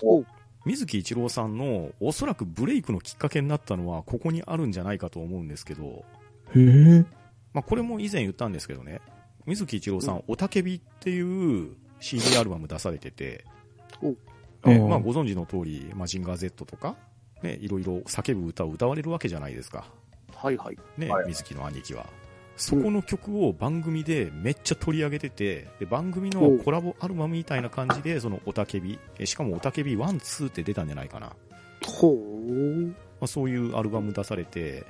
[0.02, 0.24] お
[0.64, 6.04] 水木一郎さんの、おそらくブレイクのきっかけになったのは、ここにあるんじゃないかと思うんですけど、
[6.54, 7.04] へえ。
[7.54, 9.00] まあ、これも以前言ったんですけどね、
[9.46, 13.44] 水木一郎さん、おたけびっていう CD アルバム出されてて、
[14.64, 16.96] ねおまあ、ご存知の通り、マジンガー Z とか、
[17.42, 19.86] ね、いろいろ叫ぶ歌を歌われるわけじゃないですか。
[20.34, 20.78] はいはい。
[20.98, 22.06] ね、はい水木の兄貴は。
[22.56, 31.28] そこの曲を番組でめっちゃ取り上げてて、で番組のコラボアルバムみたいな感じで、そのおたけび、えしかもおたけび1、2って出たんじゃないかな。
[31.28, 31.34] ま
[31.86, 32.94] ほう。
[33.20, 34.84] あ、そういうアルバム出されて、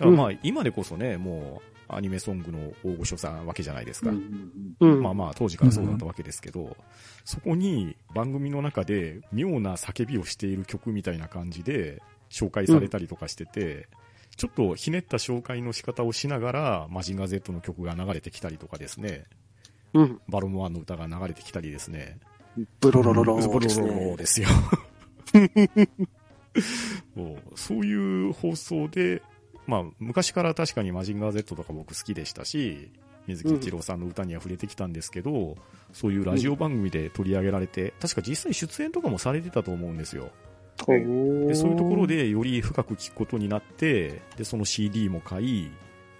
[0.00, 4.10] まあ、今でこそね、もう、アニメソングの大御所さんわけじゃないですか。
[4.10, 5.02] うん。
[5.02, 6.76] まあまあ、当時からそうだったわけですけど、
[7.24, 13.88] そこに番組の中で妙な叫びをしている曲みたいな感じで紹介されたりとかしてて、
[14.36, 19.24] ちょっとひねった紹介の仕方をしながら、マジンガー Z の曲が流れてきたりとかですね、
[19.92, 20.20] うん。
[20.28, 22.18] バロムワンの歌が流れてきたりですね、
[22.80, 24.16] ブロロロロブロですロロロね。
[24.16, 24.48] ですよ。
[27.16, 29.22] そうそういう放送で、
[29.66, 32.90] まあ、昔から確かにマジンガー Z とか僕好きでしたし、
[33.26, 35.56] 水木一郎さんの歌には触れてきたんですけど、
[35.92, 40.30] そういうラジオ番組で取り上げられて、確か実際出演とかもされてたと思うんですよ。
[41.48, 45.70] でそういうところでより深く聞くことになって、で、その CD も買い、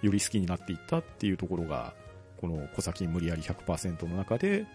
[0.01, 1.93] より好きになっていったっていうところが、
[2.37, 4.65] この小崎無理やり100%の中で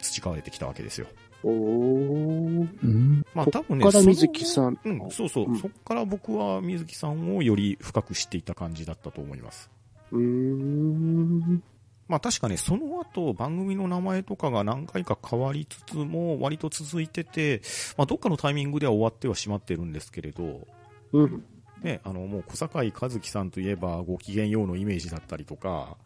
[0.00, 1.06] 培われてきたわけですよ。
[1.42, 2.68] おー。
[2.82, 3.24] うん。
[3.34, 4.78] まあ多分ね、こっから水木さん。
[4.84, 9.70] うん、そうそう、うんそっから僕は水木さんをより深く知っていた感じだったと思います。
[10.12, 11.62] うーん。
[12.08, 17.62] まあ確かね、その後番組の名前とかが何回か変わりつつも割と続いてて、
[17.96, 20.66] まあどっかのタイミングでは終わってはしまってるんですけれど、
[21.12, 21.44] うん。
[21.82, 25.96] ね、あのもう小坂井和樹さんといえばご機嫌ようのイメージだったりとか、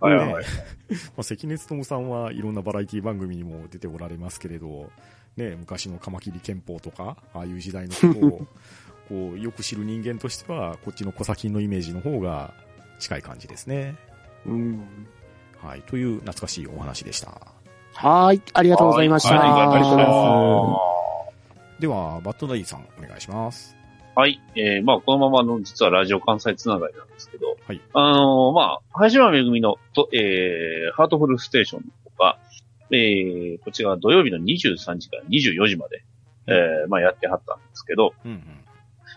[0.00, 0.44] はいはいはい。
[0.90, 4.90] まあ、関根勤さんはいろんなバラエティ番組にも出ておられますけれど、
[5.36, 8.46] ね、昔のカマキリ憲法とか、ああいう時代のことを
[9.08, 12.54] こうよく知る人間としては、こっちの小崎のイメージの方が
[12.98, 13.96] 近い感じですね。
[14.46, 14.84] うん。
[15.62, 15.82] はい。
[15.82, 17.40] という懐かしいお話でした。
[17.94, 18.42] はーい。
[18.54, 19.34] ありがとうございました。
[19.34, 20.78] はいありがとうございま
[21.80, 23.76] では、バッドダディさん、お願いします。
[24.14, 24.40] はい。
[24.54, 27.80] えー、まあ、このままの、実はラジオ関西つながりなんですけど、はい。
[27.92, 32.38] あのーまあ、林島めぐみの、と、えー、ハートフルステーションとか、
[32.90, 36.02] えー、こちらは土曜日の23時から24時まで、
[36.46, 38.44] えー、まあ、やってはったんですけど、うんうん。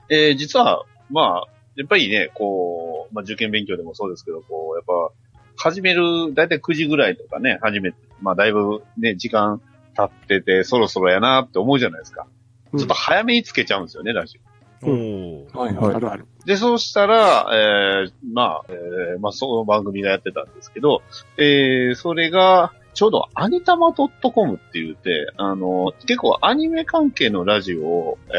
[0.10, 5.14] えー、実は、まあ、やっぱりね、こう、まあ、受験勉強でもそうですけど、こう、やっぱ、
[5.56, 9.62] 始める、だいたい9時ぐらいとかね、始めて、まあ、だいぶね、時間
[9.96, 12.28] 経ってて、そろそろやなって思うじゃないですか。
[12.28, 14.53] うんちょっと早めにつけちゃうんですよね、ラジオ。
[14.86, 15.58] おうー。
[15.58, 16.26] はいはいあるある。
[16.46, 21.02] で、そうしたら、えー、まあ、えー、まあ、その番組がやってたんですけど、
[21.38, 28.32] えー、それが、ちょうどアニタマ .com って言って、あの、結構アニメ関係のラジオを、え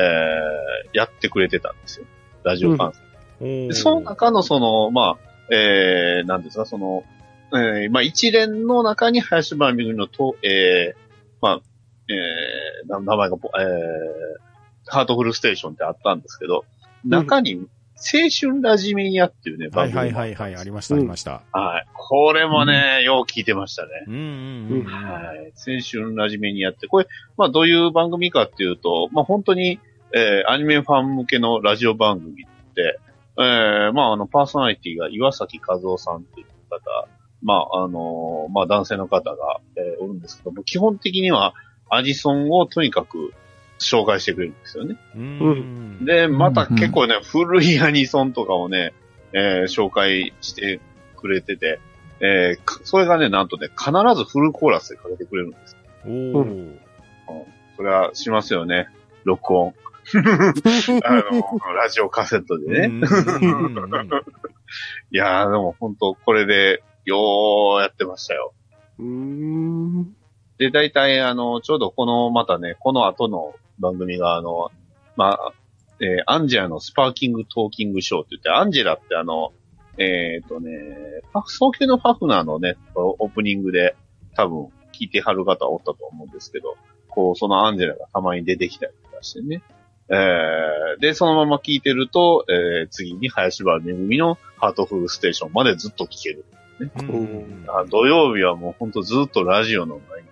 [0.92, 2.06] ー、やってくれてたんですよ。
[2.44, 3.00] ラジオ関西。
[3.40, 7.04] おーで、その中のその、まあ、えー、なんですか、その、
[7.52, 10.98] えー、まあ、一連の中に林原めぐみのと、えー、
[11.40, 11.60] まあ、
[12.08, 13.64] えー、な名前がぽ、えー、
[14.86, 16.64] ハートフルステーションってあったんですけど、
[17.04, 17.66] 中に、
[17.96, 21.42] 青春ラジメニアっていうね、はい番組がはいはいはい、ありました、ありました。
[21.52, 21.86] はい。
[21.94, 23.88] これもね、よう聞いてましたね。
[24.08, 24.84] うんうんうんうん。
[24.84, 25.52] はい。
[25.56, 29.80] 青春ラジメニアって、これ、まあどういう番組かっていうと、まあ本当に、
[30.12, 32.44] えー、アニメファン向けのラジオ番組
[32.74, 32.98] で、
[33.38, 37.08] えー、まああの、パーソナリティが岩崎和夫さんっていう方、
[37.42, 41.54] まああのまあ男性の方が、えーおるんですけども、基本的には
[41.90, 43.32] アジソンをとにかく
[43.78, 44.96] 紹介してくれるんですよね。
[45.16, 46.04] うん。
[46.04, 48.92] で、また結構ね、古いアニソンとかをね、
[49.32, 50.80] えー紹介して
[51.16, 51.80] くれてて、
[52.20, 55.76] えーかそれがね、なんとね、必ずフルコーラスでかけてくれるんです。
[56.06, 56.78] おー。
[57.76, 58.88] それはしますよね。
[59.24, 59.74] 録音。
[61.04, 62.88] あの、ラジオカセットでね。
[62.88, 64.10] うんうんうんうん
[65.10, 68.52] いやー、でも本当これで、よーやってましたよ。
[68.98, 70.04] うーん。
[70.58, 74.70] で、大体、あの、ちょうどこの、またね、この後の番組が、あの、
[75.16, 75.52] まあ、
[76.00, 79.52] えーアンジェラのスパーキングトーキングショーって言って、アンジェラってあの、
[79.96, 80.70] えっ、とね、
[81.32, 83.94] ファ早期のファフナーのね、オープニングで
[84.34, 86.76] 多分聞いてはる方おったと思うんですけど、
[87.08, 89.62] こう、そのアンジェラがたまに出てきたりとかしてね。
[90.10, 96.44] えー、で、そのまま聞いてると、えー、次に林原めぐみのハートフルステーションまでずっと聞ける。
[96.80, 100.28] うんうんあ土曜日はもうほんとずっとラジオの前に。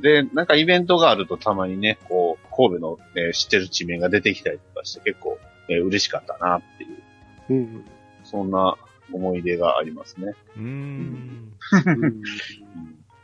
[0.00, 7.00] で、なんかイベントがあるとたまにね、こう、神戸の、えー知ってる地名が出てきたりとかして結構、えー嬉しかったなっていう、
[7.50, 7.84] うん。
[8.24, 8.76] そんな
[9.12, 10.34] 思い出がありますね。
[10.56, 11.52] うん。
[11.86, 12.22] うん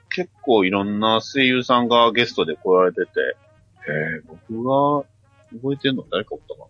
[0.09, 3.11] 結構いろんな声優さんがゲストで来られてて、
[3.87, 5.07] えー僕が
[5.53, 6.67] 覚えてるの誰かおったかな、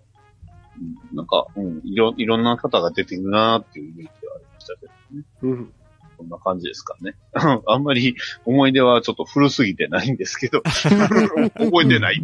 [1.11, 5.25] うん、なんか、うん、いろ、いろんな方が出てくるなっていうイメージがありましたけどね。
[5.43, 5.73] うん。
[6.17, 7.17] こんな感じですかね。
[7.67, 12.23] あんまり思い出はちょっと古すぎてないんですけど、 覚えてない。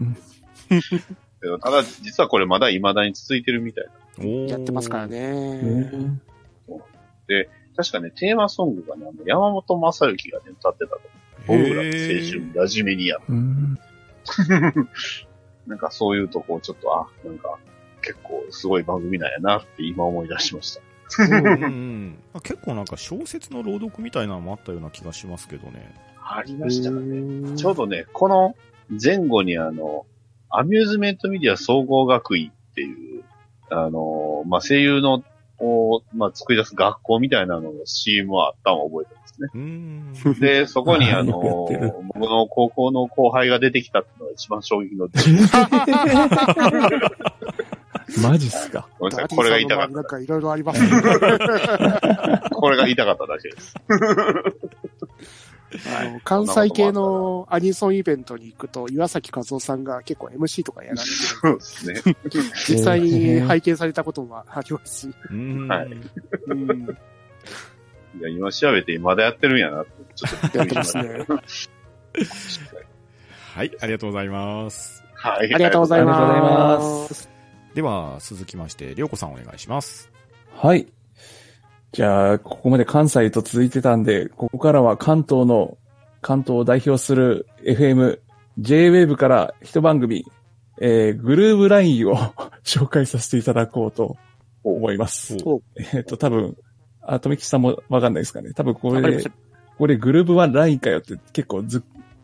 [1.60, 3.92] ただ、実はこれまだ未だに続いてるみたいな。
[4.48, 5.06] やってますから。
[5.06, 6.20] ね。
[7.76, 11.00] 確かね、テーマソングがね、あの山本正幸がね、歌ってたと。
[11.52, 13.18] へ僕らの青ー春ラジメニア。
[13.28, 13.78] うん
[15.66, 17.58] なんかそういうとこちょっと、あ、なんか、
[18.02, 20.82] 結構すごい番組なんやなって今思い出しました。
[21.18, 25.94] うんうん結構なんか小説の朗読みたいなのもあったような気がしますけどね。
[26.24, 27.20] ありましたね。
[27.50, 28.54] ねちょうどね、この
[29.02, 30.06] 前後にあの、
[30.48, 33.24] アミューズメントメディア総合学院っていう、
[33.70, 35.22] あの、まあ、声優の、
[35.58, 39.40] をまあ、作り出す学校みたいなのの CM はあったのを覚えてます
[40.34, 40.40] ね。
[40.40, 41.72] で、そこにああの僕
[42.18, 45.24] の高校の後輩が出てきたっていうのが一番衝撃の出来
[48.20, 48.88] マジっすか？
[48.98, 50.90] ごめんなさい、これが言いたかっなんかいろいろありますね。
[50.90, 52.50] た。
[52.50, 53.74] これが言いたかっただけです。
[55.98, 61.94] あの関西系のアニソンイベントに行くと、岩崎和夫さんが結構 MC とかやられてそうですね。
[62.04, 62.16] る。
[62.68, 65.14] 実際に拝見されたこともありますし。
[65.30, 65.86] うーんはい
[66.48, 66.82] うん、
[68.18, 71.26] いや、今調べてまだやってるんやなって、ちょっとやってますまね。
[73.54, 75.02] はい、ありがとうございます。
[75.14, 75.54] はい。
[75.54, 77.31] ありがとうございます。
[77.74, 80.10] では、続きまして、りょうこさんお願いします。
[80.54, 80.86] はい。
[81.92, 85.78] じゃあ、ここまで関西と続いてたんで、ここからは関東の、
[86.20, 88.20] 関東を代表する FM、
[88.58, 90.26] J-Wave から一番組、
[90.80, 92.16] えー、グルーブラインを
[92.62, 94.16] 紹介させていただこうと
[94.62, 95.38] 思います。
[95.44, 95.62] お
[95.94, 96.56] えっ、と、多分、
[97.00, 98.52] あ、とめきさんもわかんないですかね。
[98.52, 99.24] 多分これ
[99.78, 101.82] これグルーブはラインかよって結構ずっ、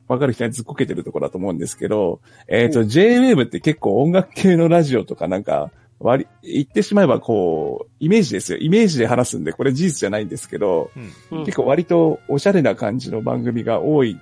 [0.08, 8.58] わかる人にはずっこけてるところだと思うんですけど、えっ、と、J-Wave って結構音楽系のラジオとかなんか、割り、言ってしまえばこう、イメージですよ。
[8.58, 11.38] イメージで話すんで、これ事実じゃないんですけど、うん。
[11.38, 14.18] うん結構割とおしゃれな感じの番組が多い、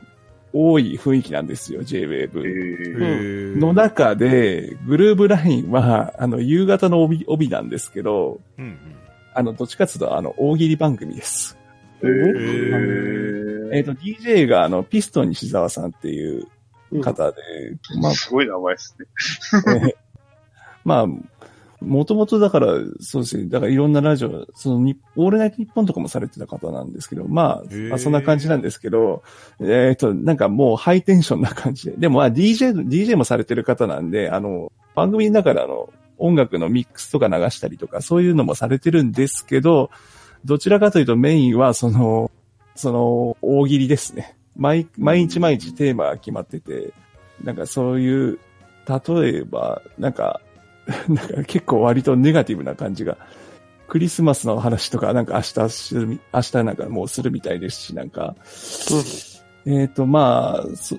[0.53, 3.59] 多い雰囲気なんですよ、え J-Wave。
[3.59, 8.79] の中で、グルーブラインは、あの、夕方の帯、帯なんですけど、うんうん。
[9.35, 11.56] あの、どっちかっていうと、あの、大喜利番組です。
[12.03, 16.47] えーえっ、と、DJ が、あの、ピストン西澤さんっていう
[17.03, 17.43] 方で、
[18.01, 19.07] まあ、すごい名前ですね。
[19.69, 19.95] えー
[20.85, 21.07] まあ、
[21.81, 22.69] もともとだから、
[23.01, 23.49] そうですね。
[23.49, 29.25] だからいろんなラジオ、そのに、オールナイトニッポンとかもされてた方なんですけど、まあ、まあそんな感じなんですけど、
[29.61, 31.97] えっ、と、なんかもうハイテンションな感じで。
[31.97, 39.91] でもまあ DJ、DJ もされてる方なんで、あの、番組の中であの、音楽のミックスとか流したりとか、そういうのもされてるんですけど、
[40.47, 42.31] どちらかというとメインはその、
[42.77, 44.37] その、大喜利ですね。
[44.55, 46.93] 毎、毎日毎日テーマが決まってて、
[47.43, 48.39] なんかそういう、
[48.87, 50.41] 例えば、なんか、
[51.09, 53.19] なんか結構割とネガティブな感じが、
[53.89, 58.37] クリスマスの話とかなんか明日するみ、明日なんかもうするみたいですし、なんか、
[59.67, 60.97] えっ、と、まあ、そ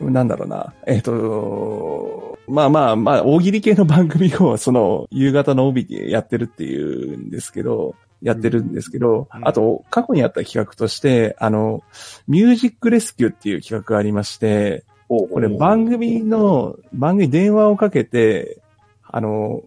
[0.00, 0.72] なんだろうな。
[0.86, 9.48] えっ、と、まあまあまあ、大喜利系の番組を、その、夕方の帯でやってるっていうんですけど、やってるんですけど、うん。
[9.48, 11.82] あと、過去にあった企画として、あの、
[12.28, 18.58] ミュージックレスキューっていう企画がありまして、これ番組の、番組に電話をかけて、
[19.02, 19.62] あの、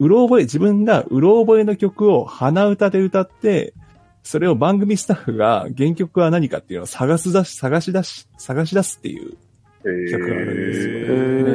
[0.00, 3.74] うろ覚え、自分がうろ覚えの曲を鼻歌で歌って、
[4.22, 9.36] それを番組スタッフが原曲は何かっていうのを探す出し、探し出し、探し出すっていう
[9.82, 10.94] 企画があるんですよ。
[10.94, 11.50] へで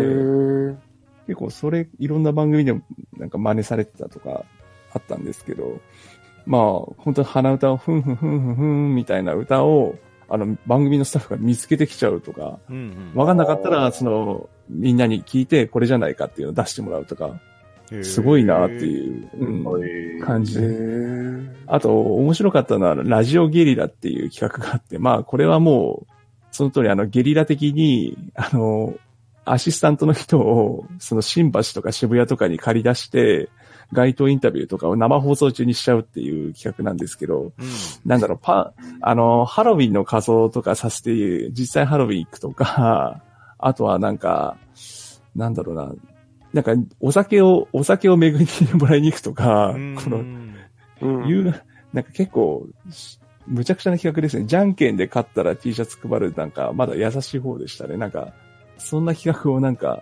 [0.73, 0.77] ー。
[1.27, 2.81] 結構それ、いろんな番組でも
[3.17, 4.45] なんか真似されてたとか
[4.93, 5.79] あったんですけど、
[6.45, 6.61] まあ、
[6.97, 9.95] 本当に鼻歌をふんふんふんふんふんみたいな歌を、
[10.27, 12.79] あの、番組のスタッフが見つけてきちゃうとか、うんう
[13.15, 13.19] ん。
[13.19, 17.39] わかんなかったら、その、みんなに聞いて、これじゃないかっていうのを出してもらうとか、
[18.01, 18.79] すごいなってう。
[18.79, 20.67] いう、うんえー感じへで。
[20.67, 26.13] ーあと、面白かったのは、ラジオゲリラっていう企画があって、まあ、これはもう、
[26.51, 28.95] その通り、あの、ゲリラ的に、あの、
[29.43, 33.49] アシスタントの人を、その新橋とか渋谷とかに借り出して、
[33.91, 37.51] 街頭インタビューとかを生放送中にしちゃうっていう企画なんですけど、うん。
[38.05, 43.21] なんだろう、パ、あの、ハロウィンの仮装とかさせて、実際ハロウィン行くとか、
[43.57, 44.57] あとはなんか、
[45.35, 45.93] なんだろうな、
[46.53, 50.21] なんか、お酒を、お酒を巡りにもらいに行くとか、うんこの、う
[51.25, 51.43] んいう、
[51.93, 54.45] なんか結構、しむちゃくちゃな企画ですね。
[54.45, 57.97] じゃんけんで勝ったら T シャツ配る、なんか、まだ優しい方でしたね。
[57.97, 58.33] なんか、
[58.77, 60.01] そんな企画をなんか、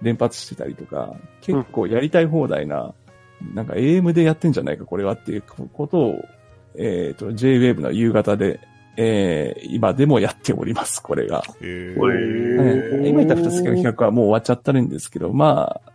[0.00, 2.94] 連発してたりとか、結構やりたい放題な、
[3.54, 6.24] なんか AM でやってんじゃないか、これはっていうことを、
[6.76, 8.60] えっ、と、JWAVE の夕方で、
[8.96, 11.42] えー、今でもやっております、これが。
[11.60, 15.92] へこれね今言った二つの企画はもう終わっちゃったんですけど、まあ、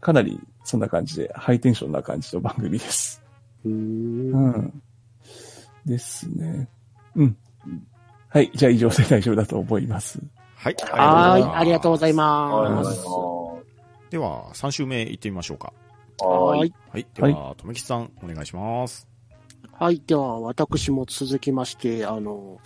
[0.00, 3.22] かなりそんな感じで、ハイテンションな感じの番組です。
[3.64, 4.82] うんうん。
[5.86, 6.68] ですね。
[7.14, 7.36] うん。
[8.28, 8.50] はい。
[8.54, 10.20] じゃあ以上で大丈夫だと思います。
[10.56, 10.76] はい。
[10.92, 12.50] はい、ありがとうございありがま。
[12.50, 15.72] とうございますでは、3週目行ってみましょうか。
[16.20, 16.24] す。
[16.24, 16.72] ははいい。。
[16.92, 17.06] はい。
[17.14, 19.08] では、とめきちさん、お願いします。
[19.72, 20.02] はい。
[20.06, 22.58] では、私も続きまして、あの、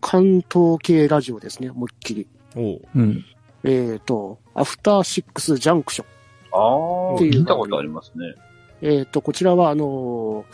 [0.00, 2.28] 関東系ラジオですね、思いっきり。
[2.56, 2.80] おう。
[2.94, 3.24] うん。
[3.64, 6.06] えっ、と、アフターシックスジャンクション。
[6.52, 8.34] ああ、聞いたことありますね。
[8.82, 10.44] えっ、と、こちらは、あの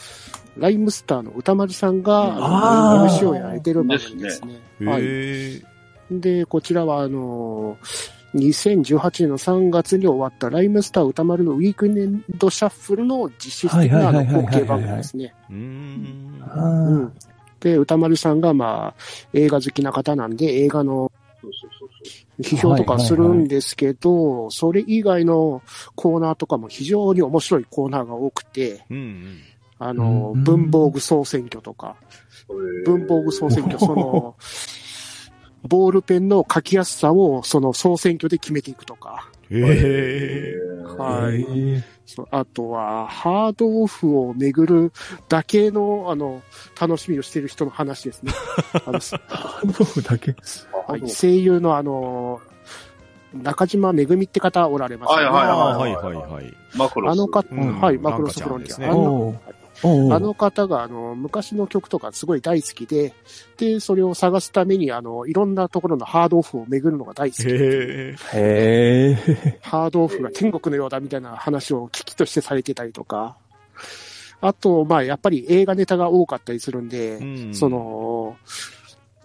[0.56, 4.60] ー、ライムスターの歌丸さんが、あー MC をやれてる番組ですね。
[4.80, 5.02] はい。
[5.02, 5.62] へえ。
[6.10, 15.34] で、こちらは、あのー、2018年の3月に終わったライムスター歌丸のウィークエンドシャッフルの実質的なあの後継番組ですね。
[17.60, 19.00] で、歌丸さんが、まあ、
[19.32, 21.10] 映画好きな方なんで、映画の。
[22.40, 25.62] 批評とかするんですけど、それ以外の
[25.94, 29.38] コーナーとかも非常に面白いコーナーが多くて、うんうん。
[29.78, 31.96] あの、うん文房具総選挙とか、
[32.84, 34.36] 文房具総選挙、その、
[35.62, 40.54] ボールペンの書きやすさをその総選挙で決めていくとか、へえ。
[40.98, 41.40] はい。
[41.40, 44.92] へーそうあとは、ハードオフをめぐる
[45.28, 46.42] だけの、あの、
[46.78, 48.32] 楽しみをしている人の話ですね。
[48.84, 50.34] あのハードオフだけ？
[50.86, 52.40] はい、声優のあの、
[53.32, 55.24] 中島めぐみって方おられますよね。
[55.24, 56.54] はいあはいはいはい。
[56.76, 57.12] マクロス。
[57.12, 58.78] あの方、うんはい、マクロスフロンティア。
[58.78, 59.34] ねあのお
[59.84, 63.14] うおうあの方が、あの、昔の曲とかすごい大好きで、
[63.56, 67.48] で、それを探すために、あの、いろんなところのハードオフを巡るのが大好き。
[67.48, 68.16] へえ。
[68.34, 69.58] へえ。
[69.62, 73.36] ハードオフが天国のようだみたいな話を危機としてされてたりとか。
[74.40, 78.36] あと、まあ、やっぱり映画ネタが多かったりするんで、うんその、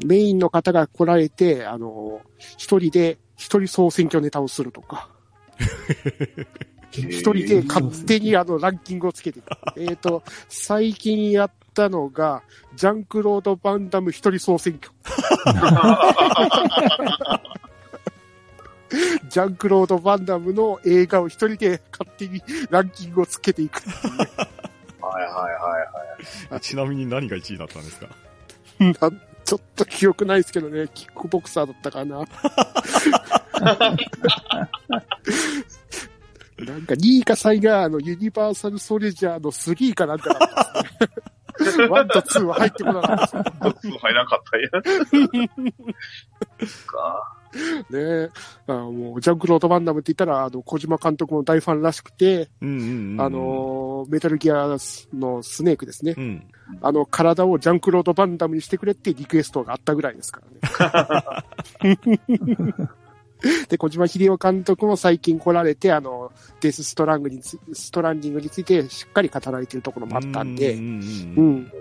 [0.05, 5.09] メインの方が来られて、あの、一人で、一人総選挙ネタをするとか。
[6.91, 9.47] 一人で勝手にあのランキングをつけていく。
[9.77, 12.41] えっと、最近やったのが、
[12.75, 14.91] ジャンクロード・バンダム一人総選挙。
[19.29, 23.81] ジャンクロード・バンダムの映画を一人で勝手にランキングをつけていく。
[23.89, 23.95] は
[25.21, 25.49] いはいは
[26.49, 26.61] いはい。
[26.61, 28.07] ちなみに何が1位だったんですか？
[29.43, 32.25] ちょっと記憶ないですけどね、キックボクサーだったかな。
[36.59, 40.89] なんか2位か3位があのユニバーサルソルジャーの3かなんかだったんで
[41.71, 41.85] すね。
[41.87, 44.69] 1と2は入ってこなかった ですどっちも入らなかったんや。
[46.87, 47.37] か。
[47.89, 48.29] ね。
[48.67, 53.21] あのもうジャンクロード・バンダムって言ったら、あの、小島監督も大ファンらしくて、うんうんうん。
[53.21, 56.13] あ、の、メタルギアのスネークですね。
[56.17, 56.47] うん。
[56.81, 60.41] あの、体をジャンクロード・バンダムにしてくれってリクエストがあったぐらいですか
[60.81, 61.43] ら
[61.83, 61.97] ね。
[63.69, 66.31] で、小島秀夫監督も最近来られて、あの、
[66.61, 71.71] デスストラングにつ、ストランディングについてしっかり語られてるところもあったんで、うんうんううんん。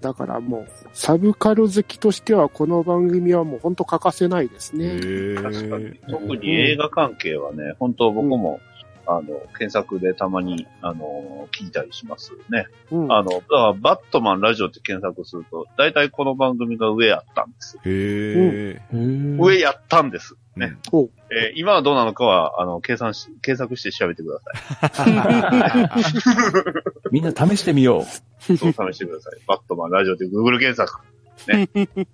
[0.00, 4.96] だからもう、サブカル好きとしては、この番組はもう本当欠かせないですね。
[4.96, 6.00] へ確かにえ。。
[6.10, 8.60] 特に映画関係はね、本当僕も、
[9.06, 12.66] あの、検索でたまに、あの、聞いたりしますね。
[12.90, 13.12] うん。
[13.12, 17.78] あの、だからバットマンラジオって検索すると、大体この番組が上やったんです。
[17.78, 18.80] へえ。
[18.92, 20.34] 上やったんです。
[20.34, 20.76] ねね。
[20.92, 24.40] おえー今はどうなのかは、あの、計算し、検索して調べてく
[24.80, 25.04] ださ
[27.10, 28.56] みんな試してみよい。
[28.56, 29.40] そう試してください。
[29.46, 31.11] バットマンラジオって Google 検索。
[31.48, 31.68] ね。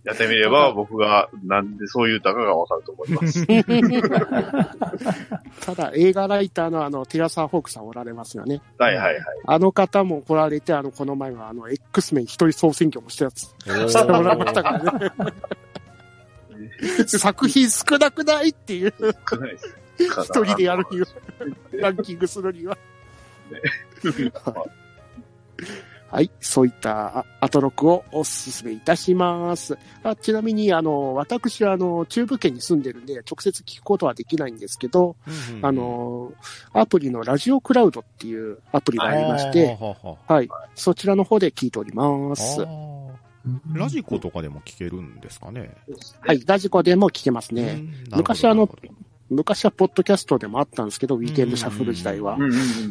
[0.04, 3.46] やってみれば、 僕がなんでそう言うたかがわかると思います。
[5.60, 8.60] ただ、映画ライターのあの、テラサー・ホークさんおられますよね。
[8.78, 9.24] はいはいはい。
[9.46, 15.12] あの方も来られて、あの、この前はあの、X メン一人総選挙もしたやつ、おしてもらいましたからね。
[17.06, 18.92] 作品少なくないっていう、
[19.28, 19.76] 少ないです。
[19.98, 21.06] 一人でやるには、
[21.72, 22.76] ランキングするには。
[23.50, 23.62] はい。
[26.40, 29.78] そういったあアトロクをお勧めいたします。
[30.02, 36.32] あちなみに、あの、私は、あの、中部圏に住んでるんで、直接聞くことはできないんですけど、うんうんあ、の、
[36.72, 40.48] アプリのラジオクラウドっていうアプリがありまして、ははははい。
[40.74, 42.66] そちらの方で聞いております。
[43.72, 45.74] ラジコとかでも聞けるんですかね？
[46.20, 46.42] はい。
[46.46, 47.62] ラジコでも聞けますね。
[47.62, 48.68] うん昔あの、
[49.30, 52.36] 昔はポッドキャストでもあったんですけど、ウィーケンドシャッフル時代は。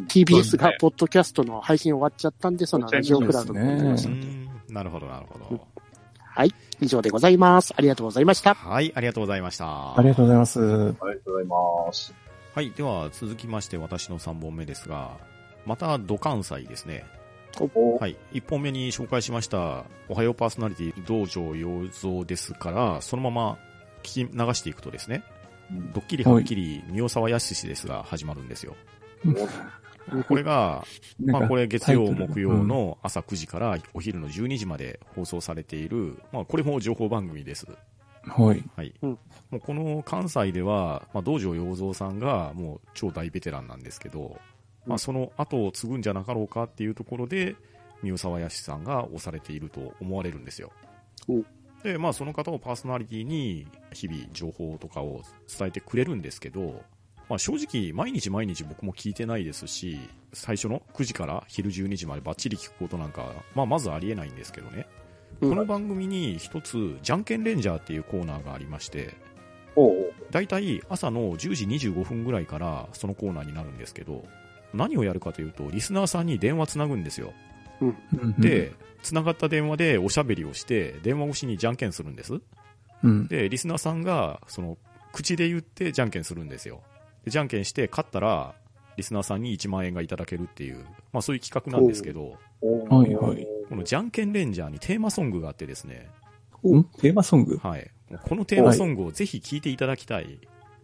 [0.08, 4.16] TBS がポッドキャストの配信終わっちゃったんで、そのラジオクラウドになってましそたう。
[4.16, 5.66] んなるほど、なるほど。
[6.20, 6.54] はい。
[6.80, 7.74] 以上でございます。
[7.76, 8.54] ありがとうございました。
[8.54, 9.64] はい、ありがとうございました。
[9.64, 9.68] う。
[9.96, 10.60] ありがとうございます。
[10.60, 12.14] ありがとうございます。
[12.54, 15.16] はい、では続きまして私の3本目ですが、
[15.66, 17.04] また土関西ですね。
[17.60, 23.58] おはい、1本目に紹介しました、おはようパーソナリティ道場洋蔵ですから、そのまま
[24.02, 25.24] 聞き流していくとですね、
[25.70, 28.76] ドッキリはっきり宮沢康史ですが始まるんですよ。
[30.26, 30.84] これが、
[31.22, 37.66] まあこれ月曜、木曜、の朝9時からお昼の12時まで放送されている、まあこれも情報番組です。
[37.68, 37.76] うん
[38.30, 38.62] はい。
[38.76, 38.94] はい。
[39.02, 39.18] うん
[39.50, 44.38] もうこの関西では、まあ、道場洋蔵さんがもう超大ベテランなんですけど、
[44.86, 47.56] まあ、その後を継ぐんじゃなかろうかっていうところで、
[48.02, 50.70] 宮沢康さんが押されていると思われるんですよ
[51.28, 51.42] お。
[51.82, 55.22] で、まあその方をパーソナリティに日々情報とかを
[55.58, 56.82] 伝えてくれるんですけど、
[57.28, 59.98] まあ正直、毎日毎日僕も聞いてないですし、
[60.32, 64.86] 最初の9時から昼12時までバッチリ聞くことなんか、まあまずありえないんですけどね。
[65.40, 69.14] うんこの番組に一つ、じゃんけんレンジャーっていうコーナーがありまして、
[70.32, 74.24] だいたい朝の10時25分ぐらいからそのコーナーになるんですけど、
[74.74, 77.32] 何をやるかというと、リスナーさんに電話つなぐんですよ。
[78.38, 78.72] で、
[79.02, 82.40] つながった電話でおしゃべりをして、電話越しにじゃんけんするんです。
[83.02, 84.76] うん、で、リスナーさんが、その、
[85.12, 86.82] 口で言ってじゃんけんするんですよ。
[87.24, 88.54] でじゃんけんして、勝ったら、
[88.96, 96.08] リスナーさんに1万円がいただけるっていう、まあそういう企画なんですけど、はいはいこのじゃんけんレンジャーにテーマソングがあってですね、
[96.66, 97.58] んテーマソング？
[97.58, 97.90] はい。
[98.10, 100.40] もうこのテーマソングをぜひ聴いていただきたい。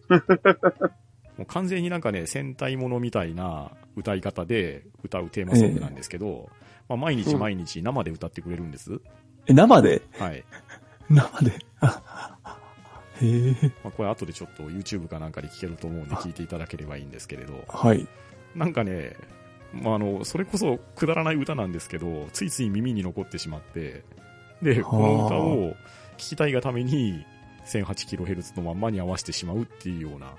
[1.37, 6.49] もう完全になんかね、戦隊ものみたいな歌い方で歌うテーマソングなんですけど、
[6.87, 8.99] まあ、毎日毎日生で歌ってくれるんです。
[9.47, 10.01] え、生で？
[10.17, 10.43] はい。
[11.09, 11.51] 生で？
[11.81, 12.37] あ
[13.21, 13.71] へえ。
[13.83, 18.07] まあ、これ後でちょっと YouTube かなんかで聞けると思うんで聞いていただければいいんですけれど、はい。
[18.55, 19.15] なんかね、
[19.73, 24.03] まあ、あの、それこそくだらない歌なんですけど、ついつい耳に残ってしまって、
[24.61, 25.71] で、この歌を
[26.17, 27.25] 聞きたいがために
[27.65, 30.33] 1008kHz のまんまに合わせてしまうっていうような、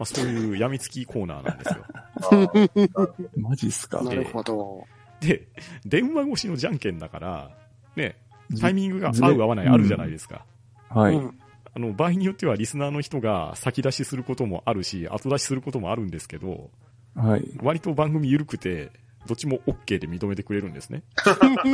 [0.00, 3.30] まあ、そういう病みつきコーナーなんですよ。
[3.36, 4.02] マジっすか？
[4.02, 4.86] なるほど。
[5.20, 5.46] で、
[5.84, 7.50] 電話越しのじゃんけんだから、
[7.96, 8.16] ね、
[8.58, 10.46] タイミングが合う合わないあるじゃないですか。
[10.88, 11.14] はい。
[11.14, 11.38] うん
[11.72, 16.68] あの、場合によってはリスナーの人が先出しすることもあるし、後出しすることもあるんですけど、
[17.14, 17.48] はい。
[17.62, 18.90] 割と番組緩くて、
[19.26, 21.04] どっちも OK で認めてくれるんですね。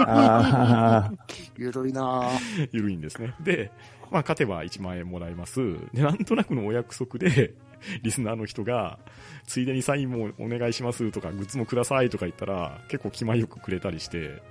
[0.07, 1.11] あ
[1.57, 3.35] ゆるいなぁ 緩いんですね。
[3.41, 3.70] で、
[4.11, 5.61] まあ、勝てば1万円もらえます。
[5.95, 7.55] で、なんとなくのお約束で、
[8.03, 8.99] リスナーの人が、
[9.47, 14.43] ついでにサインもお願いしますとか、グッズもくださいとか言ったら、結構気前よくくれたりして、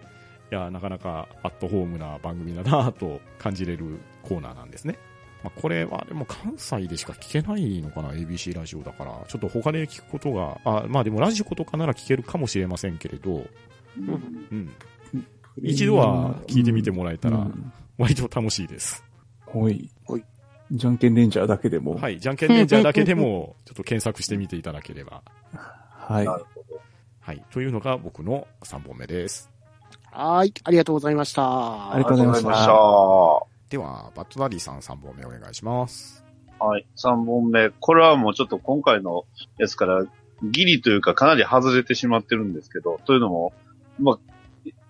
[0.52, 4.98] いや、なかなかアットホームな番組だなと感じれるコーナーなんですね。
[5.44, 9.24] まあ、これはでも関西でしか聞けないのかな ?ABC ラジオだから。
[9.28, 13.46] ちょっと他で聞くことが、あ、まあでもラジコとかなら聞けるかもしれませんけれど、
[13.98, 14.16] うん。
[14.56, 14.70] ー
[15.62, 19.04] 一度は聞いてみてもらえたらうん割と楽しいです。
[19.46, 19.90] ほい。
[20.04, 20.24] ほい
[20.72, 21.96] じゃんけんレンジャーだけでも。。
[21.96, 22.20] はいい。
[22.20, 25.22] じゃんけんレンジャーだけでも、ちょっと検索してみていただければ。
[25.54, 26.26] はい。
[26.26, 26.82] なるほど。
[27.20, 27.44] はい。
[27.52, 29.52] というのが僕の3本目です。
[30.12, 30.54] はーい。
[30.64, 31.94] ありがとうございました。
[31.94, 36.24] ありがとうございましたはでは、バットダディさん3本目お願いします。
[36.80, 36.86] い。
[36.98, 37.70] 3本目。
[37.70, 39.26] これはもうちょっと今回の
[39.58, 40.06] やつから、
[40.44, 43.54] ギリというかかなり外れてしまってるんですけど、というのも、
[44.00, 44.20] まあ、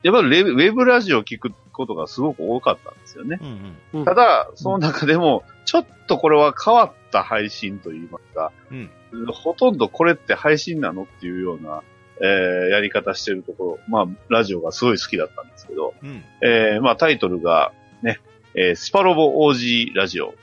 [0.05, 3.39] やっぱりレウェブラジオを聞くことがすごく多かったんですよね。
[3.41, 8.91] うんうんただ、その中でも、ちょっとこれは変わった配信といいますか、うん
[9.33, 11.81] ほとんどこれって配信なのっていうような、
[12.21, 12.27] えー
[12.67, 16.09] やり方してるところ、まあ、ラジオがすごい好きだったんですけど、うん。
[16.09, 16.23] うん。
[16.43, 17.71] えーまあ、タイトルが、
[18.03, 18.19] ね、
[18.53, 20.35] えースパロボ OG ラジオ。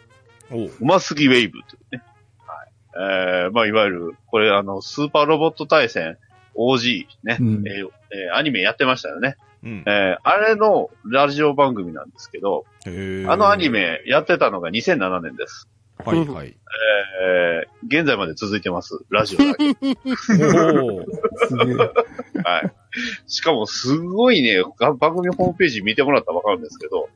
[0.51, 2.03] うますぎウェイブというね。
[2.45, 3.45] はい。
[3.45, 6.19] えーまあ、いわゆる、これあの、スーパーロボット対戦
[6.57, 9.37] OG ね、うんえーえーアニメやってましたよね。
[9.63, 9.85] うん。
[9.87, 13.69] えーあれのラジオ番組なんですけど、あのアニ。
[13.71, 15.69] メやってたのが2007年です。
[16.05, 16.49] はいはい。
[16.49, 19.05] えー現在まで続いてます。
[19.11, 19.65] ラジオだけ。
[19.65, 21.05] おー
[21.49, 21.77] すげえ。
[22.45, 22.73] はい。
[23.27, 27.09] しかもすごいね、が番組ホームページ見てもらったらわかるんですけど、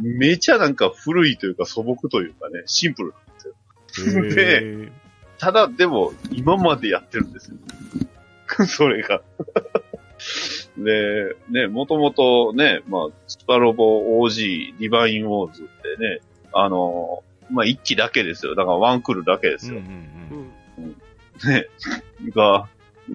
[0.00, 4.24] めちゃなんか古いというか素朴というかね、シンプルなんですよ。
[4.24, 4.90] へー
[5.38, 7.56] ただ、でも、今までやってるんですよ。
[8.66, 9.20] それが。
[10.76, 15.66] で、ね、もともとね、まあ、スパロボ OG、ディバインウォーズっ
[15.98, 16.20] てね、
[16.52, 18.54] あの、まあ、一機だけですよ。
[18.54, 19.82] だからワンクールだけですうんうよ。
[19.82, 19.88] ん
[20.78, 20.96] うん
[21.48, 21.66] ね、
[22.34, 22.68] が、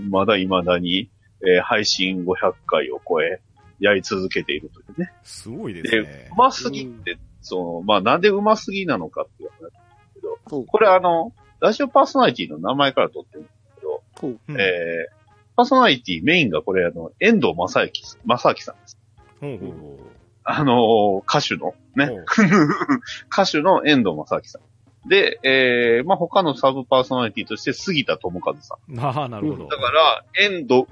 [0.10, 1.10] まだ未だに、
[1.42, 3.42] えー配信500回を超え、
[3.80, 5.12] やり続けているというね。
[5.24, 6.30] すごいですでね、。
[6.32, 9.78] うますぎって、その、まあ、なんでうますぎなのかっていう話で
[10.10, 15.19] すけど、これあの、ラジオパーソナリティの名前から取ってるんですけど、えー
[15.60, 18.98] パーソナリティメインがこれあの、遠藤正幸、正幸さんです。
[19.42, 20.00] ほうほうほ
[20.46, 22.00] あのー歌手の、う。
[22.00, 22.10] ね、
[23.30, 25.10] 歌手の遠藤正幸さん。
[25.10, 29.00] で、えー、まあ、他のサブパーソナリティとして杉田智和さん。
[29.02, 29.68] ああ、なるほど。
[29.68, 30.86] だから、遠藤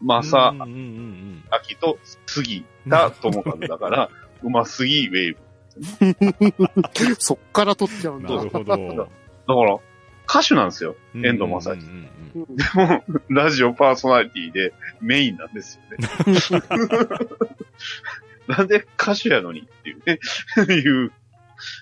[0.00, 4.08] 正うんうんうん明と杉田智和だから、
[4.44, 7.14] うますぎウェーブ。
[7.18, 8.26] そっから撮っちゃううんん。
[8.26, 8.36] だ。
[8.36, 8.64] なるほど。
[9.48, 9.78] だから、
[10.28, 10.94] 歌手なんですよ。
[11.12, 16.08] 遠藤正幸うんうんうんうんでも、ラジオパーソナリティでメインなんですよね。
[18.48, 20.18] なんで歌手やのにっていうね、
[20.74, 21.12] いう、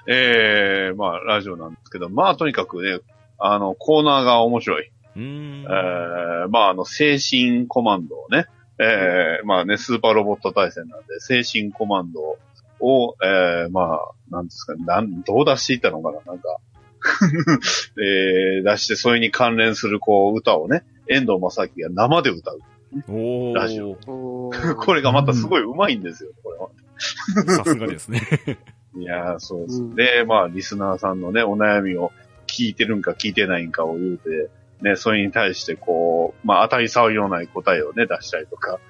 [0.07, 3.01] えー、まあ、ラジオなんですけど、まあ、とにかくね、
[3.39, 4.91] あの、コーナーが面白い。
[5.17, 5.23] うん。
[5.23, 8.47] うんえー、まあ、あの、精神コマンドをね、
[8.79, 12.39] えー、まあね、スーパーロボット対戦なんで、精神コマンド
[12.81, 16.59] を、えー、まあ、なんですかね、なん、どう出していったのかななんか、
[17.99, 22.61] えー出して、それに関連するこう歌をね、遠藤正樹が生で歌う。
[23.09, 24.51] おラジオ こ
[24.95, 26.69] れがまたすごい上手いんですよ、これは。
[27.57, 28.21] さすがですね。
[28.99, 29.83] いやー、そうです。
[29.83, 32.11] うんで、まあ、リスナーさんのね、お悩みを
[32.47, 34.51] 聞いてるんか聞いてないんかを言うて、
[34.83, 38.81] ね、それに対してこう、まあ、当たり障りのない答えをね、出したりとか、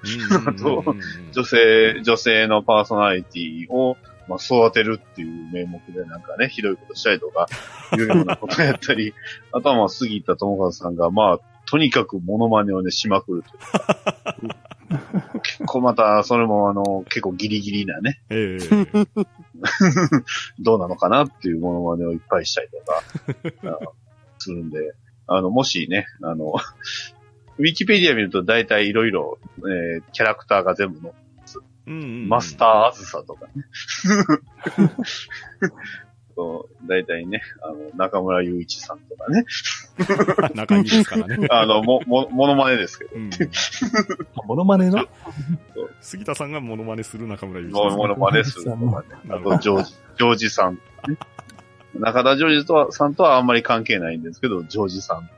[0.47, 0.95] あと
[1.33, 3.97] 女性、女性のパーソナリティを、
[4.31, 7.47] まあ、育てるっていう名目でなんかね、ひどいことしたりとか、
[7.97, 9.13] いうようなことやったり、
[9.51, 14.37] あとはまあ、杉田智和さんが、まあ、とにかくモノマネをね、しまくるというか。
[15.43, 18.59] 結構また、それもあの、結構ギリギリなね、ええ
[20.59, 23.79] どうなのかなっていうモノマネをいっぱいしたりとか、あ
[24.37, 24.93] するんで、
[25.27, 26.55] あの、もしね、あの、
[27.57, 31.13] ウィキペディア見ると大体いろいろ、えーキャラクターが全部の、
[31.87, 33.51] うんうんマスターあずさとかね。
[36.35, 40.55] そう大体ね、あの、中村雄一さんとかね、ー。
[40.55, 41.47] 中身ですからね。
[41.51, 43.29] あの、も、も、モノマネですけど、うん
[44.47, 45.05] モノマネの？
[46.01, 49.07] 杉田さんがモノマネする中村祐一モモノマネするとかね。
[49.29, 51.17] あと、ジョージ、ジョージさんとかね。
[51.95, 55.29] 中田ジョージとは、さんとはあんまり関係ないんですけど、ジョージさんって、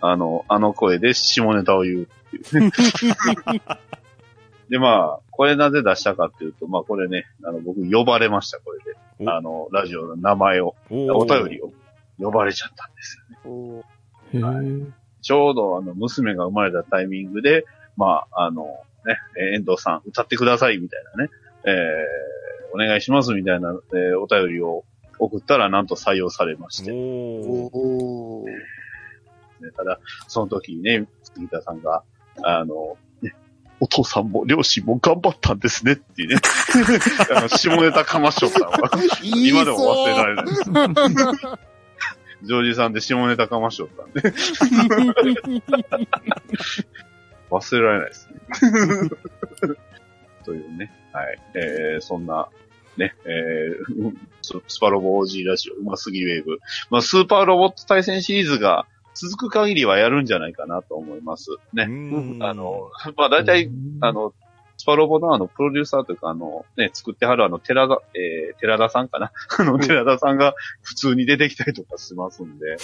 [0.00, 2.06] あの、あの声で下ネタを言うっ
[2.50, 2.72] ていうね。
[4.72, 8.98] で、まあ、これなぜ出したかっていうと、まあこれね、あの、僕呼ばれました、これで。
[9.20, 9.30] お。
[9.30, 11.70] あの、ラジオの名前を、お便りを
[12.18, 13.84] 呼ばれちゃったんですよね。
[14.32, 14.88] おへー。
[14.88, 14.92] え。
[15.20, 17.66] ちょうどあの、娘が生まれたタイミングで、
[17.98, 18.64] まあ、あの、
[19.04, 21.30] ね、えー遠藤さん歌ってくださいみたいなね、
[21.66, 24.84] えー、お願いしますみたいな、えーお便りを
[25.18, 26.90] 送ったらなんと採用されまして、
[29.76, 32.04] ただ、その時にね、杉田さんが、
[32.42, 33.11] あの、ね、
[33.82, 36.36] お父さんも両親も頑張ったんですねっていうね、
[37.36, 38.78] あの下ネタかましょったのが、
[39.24, 40.46] 今でも忘れられない。
[42.44, 44.20] ジョージさんで下ネタかましょったんで、
[47.50, 48.38] 忘れられないですね。
[50.46, 51.40] というね、はい。
[51.54, 52.48] えー、そんな、
[52.96, 54.14] ね、えー
[54.68, 56.60] スパロボ OG ラジオ、うますぎウェーブ。
[56.88, 61.50] まあ、スーパーロボット対戦シリーズが続く限りはやるんじゃないかなと思います。
[61.72, 61.84] ね。
[61.84, 61.90] う
[62.38, 62.42] ん。
[62.42, 64.34] あの、 まあ、大体、あの、
[64.78, 69.30] スパロボのあの、プロデューサーというか、あの、ね、作ってはるあの、寺田、えー、寺田さんかな？
[69.58, 72.76] あの、寺田さんが 普通に出てきたりとかしますんで、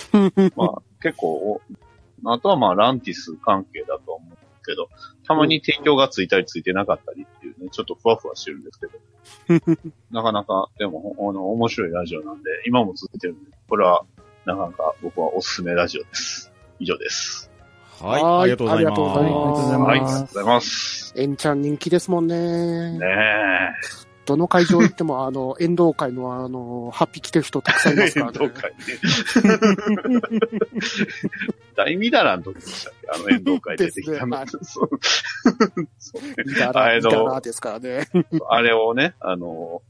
[0.55, 1.61] まあ、結構、お
[2.25, 4.89] あとはまあ、ランティス関係だと思うけど、
[5.27, 8.93] たまに提供がついたりついてなかったりっていうね、ちょっとふわふわしてるんですけど、
[10.11, 14.05] なかなか、でも、あの、面白いラジオなんで、今も続いてるんで、これは、
[14.45, 16.53] なかなか僕はおすすめラジオです。
[16.79, 17.51] 以上です。
[18.01, 18.91] はい、はいありがとうございます。
[18.91, 21.15] ありがとうございますはい、ありがますとうございます。
[21.17, 22.99] エンちゃん人気ですもんね。
[22.99, 24.09] ねえ。
[24.29, 28.39] どの会場行っても、あの、 遠藤会のあの、ハッピー着てる人たくさんいますからね。
[28.41, 30.39] 遠藤会ね。
[31.75, 33.09] 大ミダラの時でしたっけ？
[33.11, 34.45] あの遠藤会出てきたの。
[34.45, 34.91] です そう
[35.99, 38.09] そうねみたら、あのみたらですからね。
[38.51, 39.81] あれをね、あの、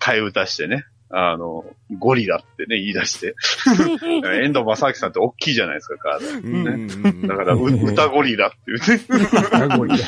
[0.00, 1.64] 替え歌してね、あの、
[1.98, 3.34] ゴリラってね、言い出して。
[4.42, 6.26] 遠藤正明さんって大きいじゃないですか、体。
[6.38, 9.98] うんうんうんだから、う歌ゴリラって言って、名古屋。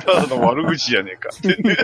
[0.00, 1.76] ただの悪口じゃねえかってね。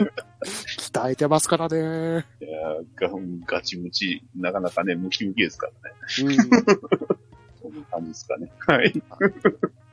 [0.44, 1.76] 鍛えてますからね。
[1.78, 5.96] いやーガガチムチ、なかなかね、ムキムキですからね。
[6.24, 6.36] うん。
[7.62, 8.50] そんな感じですかね。
[8.66, 9.02] はい。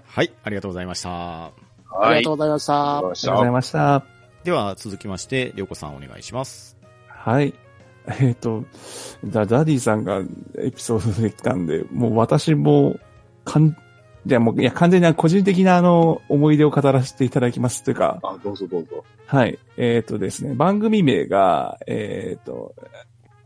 [0.05, 1.09] はい、ありがとうございました。
[1.09, 1.51] あ
[1.91, 2.19] はい。
[2.19, 2.97] りがとうございました。
[2.97, 4.19] ありがとうございましありがとうございました。
[4.43, 6.77] では、続きまして、りょうこさんお願いします。
[7.07, 7.53] はい。
[8.19, 8.65] えっ、と、
[9.25, 10.21] ダダディさんが
[10.57, 12.97] エピソードできたんで、もう私も、
[13.45, 13.75] かん、
[14.25, 19.03] じゃあもう、いや、完全に個人的なあの、思い出を語らせていただきますというか、あ、どうぞどうぞ。
[19.25, 19.59] はい。
[19.77, 22.73] えっ、とですね、番組名が、えっ、と、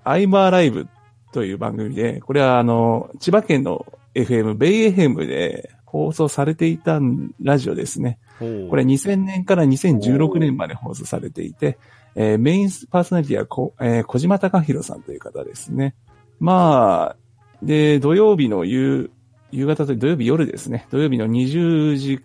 [0.03, 0.87] アイマーライブ
[1.31, 3.85] という番組で、これはあの、千葉県の
[4.15, 6.99] FM、ベイ FM で放送されていた
[7.41, 8.19] ラジオですね。
[8.39, 11.77] これ2000年から2016年まで放送されていて、
[12.15, 15.95] えーメインパーソナリティはこ、えー小島隆弘さんという方ですね。
[16.39, 17.17] まあ、
[17.61, 19.11] で、土曜日の夕、
[19.51, 20.87] 夕方と土曜日夜ですね。
[20.91, 22.19] 土曜日の20時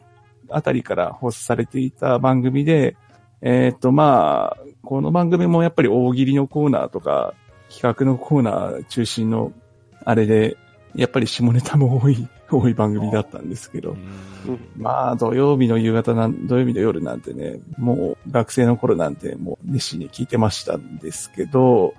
[0.50, 2.96] あたりから放送されていた番組で、
[3.40, 7.34] えーっと、まあ、この番組もやっぱり大喜利のコーナーとか、
[7.70, 9.52] 企画のコーナー中心の、
[10.04, 10.56] あれで、
[10.94, 13.96] やっぱり下ネタも多い、多い番組だったんですけど、
[14.76, 21.94] まあ、土曜日の夕方なん、土曜日の夜なんてね、もう学生の頃なんてもう熱心に聞いてましたんですけど、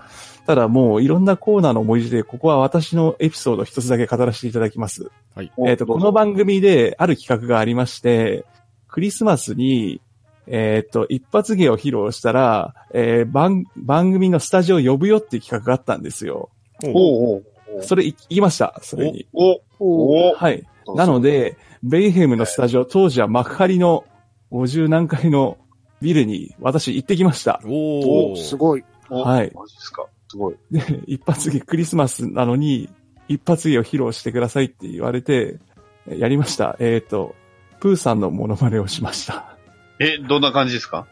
[0.48, 5.12] ただもういろんなコーナーの思い出で、ここは私のエピソード一つだけ語らせていただきます。
[5.36, 5.52] はい。
[5.68, 8.46] えっ、と、この番組である企画がありまして、
[8.88, 10.02] クリスマスに、
[10.48, 16.50] えっ、と、一発芸を披露したら、えー番、番組のスタジオを呼ぶよっていう企画があったんですよ。
[16.84, 17.46] おうおう
[17.82, 19.28] それ行きました、それに。
[19.34, 20.66] お、お、はい。
[20.96, 24.06] なので、ベイヘムのスタジオ、当時は幕張の
[24.52, 25.58] 50何階の
[26.02, 27.62] ビルに私行ってきました。
[27.66, 28.84] おおすごい。
[29.10, 30.06] おはいマジですか？
[30.28, 30.56] すごい。
[30.72, 32.90] で、一発芸クリスマスなのに、
[33.28, 35.60] 一発芸を披露してくださいって言われて、
[36.08, 36.76] やりました。
[36.80, 37.36] えっ、と、
[37.80, 39.58] プーさんのモノマネをしました。
[40.00, 41.08] え、どんな感じですか？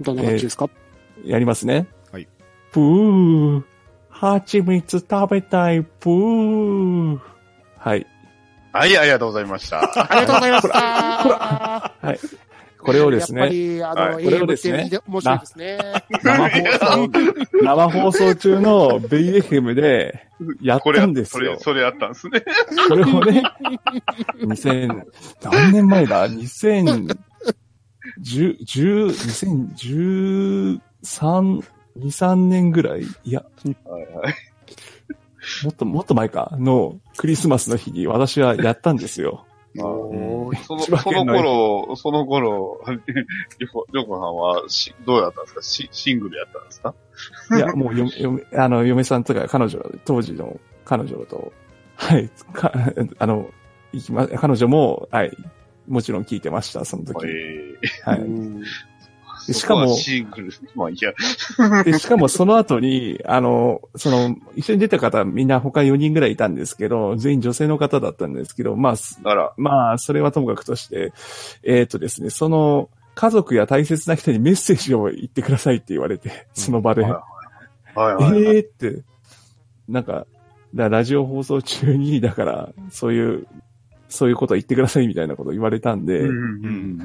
[0.00, 0.68] どんな感じですか、
[1.24, 1.86] やりますね。
[2.10, 2.28] はい。
[2.72, 3.62] プー、
[4.14, 7.18] 蜂蜜食べたい、プー。
[7.78, 8.06] はい。
[8.72, 9.80] はい、ありがとうございました。
[9.80, 9.82] あ
[10.20, 11.18] りがとうございました。
[11.20, 11.30] ほ
[12.06, 12.18] はい。
[12.78, 15.78] これをですやっぱね、り、あの、はいこれを AM ですねって面白いですね。
[16.22, 17.10] 生放送、
[17.62, 20.28] 生放送中のベイエフムで
[20.62, 21.74] やっこれたんですよそれ、。
[21.74, 22.44] それやったんですね。
[22.88, 23.42] これをね、
[24.38, 25.02] 2000、
[25.42, 27.16] 何年前だ ?2010、
[28.22, 31.60] 10 2013、
[31.98, 33.44] 2、3年ぐらいいや、
[33.84, 34.34] はいはい。
[35.64, 39.46] もっと、もっと前かのクリスマスの日に私はやったんですよ。
[39.76, 42.80] おーその、その頃、その頃、
[43.58, 45.62] りょこ、りょこさんはし、どうやったんですか？
[45.62, 46.94] シシングルやったんですか？
[47.56, 51.52] いや、もう嫁、嫁、あの、嫁さんとか彼女、当時の彼女と、
[51.96, 52.72] はい、か、
[53.18, 53.50] あの、
[53.92, 55.36] 行きま、彼女も、はい、
[55.88, 57.26] もちろん聞いてました、その時。
[57.26, 58.62] えはうい。
[59.52, 61.12] しかもシングル、まあいいや。
[61.84, 71.12] で、しかもその後に、あの、その、一緒に出た方、みんな他4人ぐらいいたんですけど、全員女性の方だったんですけど、まあ、すあら、まあ、それはともかくとして、
[71.62, 77.02] えっ、とですね、その、家族や大切な人にメッセージを言ってくださいって言われて、その場で。
[77.02, 77.34] はいはいえ
[77.94, 78.56] はいはい。
[78.56, 79.02] えーって、
[79.88, 80.26] なんか、
[80.74, 83.46] だラジオ放送中に、だから、そういう、
[84.08, 86.38] そういうこと言ってくださいみたいなこと言われたんで、うんうんう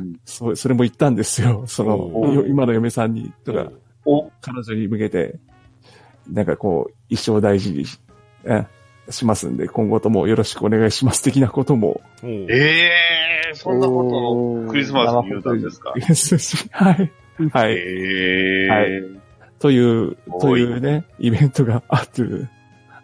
[0.01, 0.19] ん。
[0.25, 1.63] そうそれも言ったんですよ。
[1.65, 3.71] その、今の嫁さんに、とか、
[4.05, 5.39] お、彼女に向けて、
[6.29, 7.99] なんかこう、一生大事にし
[8.45, 8.65] え
[9.09, 15.93] しますんで、今後ともよろしくお願いします的なことも、ええー、そんなことをクリスマスに言うたんですか？
[16.71, 17.11] はい。
[17.51, 17.73] はい。
[17.73, 18.73] ええー。
[18.73, 18.83] は
[19.15, 19.19] い。
[19.57, 22.21] という、というね、イベントがあって、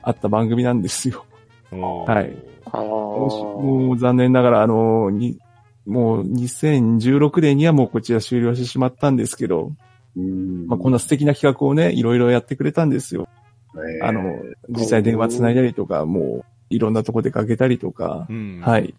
[0.04, 1.26] あった番組なんですよ。
[1.72, 2.38] はい。
[2.38, 5.38] あもう残念ながら、あの、に、
[5.86, 9.72] もう2016年にはもうこちら終了してしまったんですけど、
[10.18, 13.28] うんまあ、こんな素敵な企画をね、いろいろやってくれたんですよ。
[13.76, 14.40] えーあの、
[14.70, 18.62] 実際電話つないだりとか、もういろんなとこ出かけたりとか、うん。。
[18.64, 18.96] はい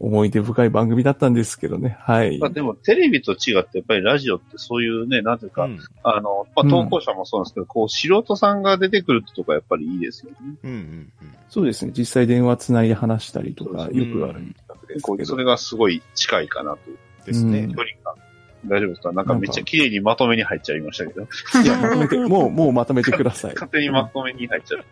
[0.00, 1.96] 思い出深い番組だったんですけどね。
[2.00, 2.50] はいまあ。
[2.50, 5.78] でもテレビと違ってやっぱりラジオってそういうね、なんていうか、うん。
[6.04, 10.36] あの、まあ、投稿者もそうなんですけど、こう、素人さんが出てくるってとこやっぱりいいですよね。
[10.62, 10.70] うん。
[10.70, 11.12] うん。
[11.48, 11.92] そうですね。
[11.96, 15.00] 実際電話つないで話したりとか、よくある企画ですけど。
[15.02, 16.78] こうそれがすごい近いかなと。
[17.26, 17.74] ですねうん。
[17.74, 18.27] 距離が。
[18.66, 19.12] 大丈夫ですか？
[19.12, 21.22] なんかめっちゃ綺麗にまとめに入っちゃいましたけど。
[21.62, 23.54] いや、まとめて、 もう、もうまとめてください。
[23.54, 24.84] 勝手にまとめに入っちゃう。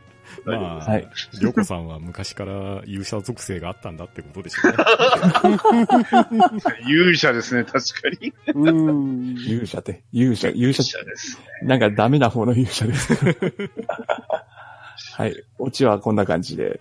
[0.44, 1.08] 大丈夫まあ、はい。
[1.40, 4.76] りょうこさんは昔から勇者属性があったんだってことでしょうね。
[6.88, 8.32] 勇者ですね、確かに。
[8.54, 9.34] うん。
[9.38, 11.40] 勇者って、勇者、勇者勇者です。
[11.62, 13.14] なんかダメな方の勇者です。
[15.16, 15.44] はい。
[15.58, 16.80] オチはこんな感じで。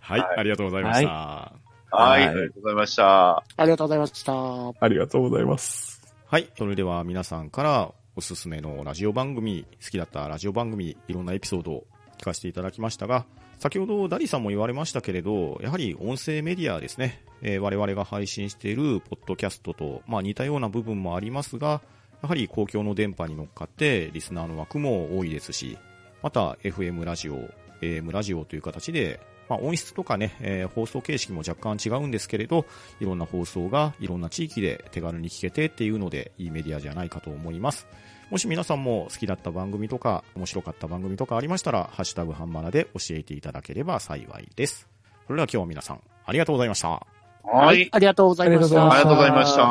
[0.00, 1.08] はい、はいありがとうございました。
[1.08, 3.36] はい、はいありがとうございました。
[3.36, 4.32] ありがとうございました。
[4.80, 5.95] ありがとうございます。
[6.28, 6.50] はい。
[6.58, 11.86] それでは皆さんからおすすめのラジオ番組、好きだったラジオ番組、いろんなエピソードを
[12.18, 13.26] 聞かせていただきましたが、
[13.60, 17.22] 先ほどダリさんも言われましたけれど、やはり音声メディアですね。
[17.42, 21.80] えー我々が配信しているポッドキャストと、まあ似たような部分もありますが、
[22.20, 25.78] やはり公共の電波に乗っかってリスナーの枠も多いですし、
[26.24, 27.38] また FM ラジオ、
[27.82, 32.66] AM ラジオという形で、まあ、音質とかね、えー放送形式も若干違うんですけれど、
[33.00, 37.86] いろんな放送がいろんな地域で手軽に聞けてっていうので、いいメディアじゃないかと思います。
[38.30, 44.88] もし皆さんも好きだった番組とか、面白かった番組とかありましたら、ハッシュタグハンマナで教えていただければ幸いです。
[45.26, 47.06] それでは今日は皆さん、ありがとうございました。
[47.44, 47.88] はい。
[47.92, 48.82] ありがとうございました。
[48.82, 49.62] あありがとうございました。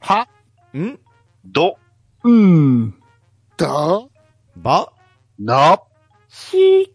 [0.00, 0.28] は、
[0.74, 0.98] ん？
[1.44, 1.78] ど、
[2.24, 2.94] うん。
[3.56, 4.00] だ、
[4.56, 4.92] ば？
[5.38, 5.80] な、
[6.28, 6.92] し？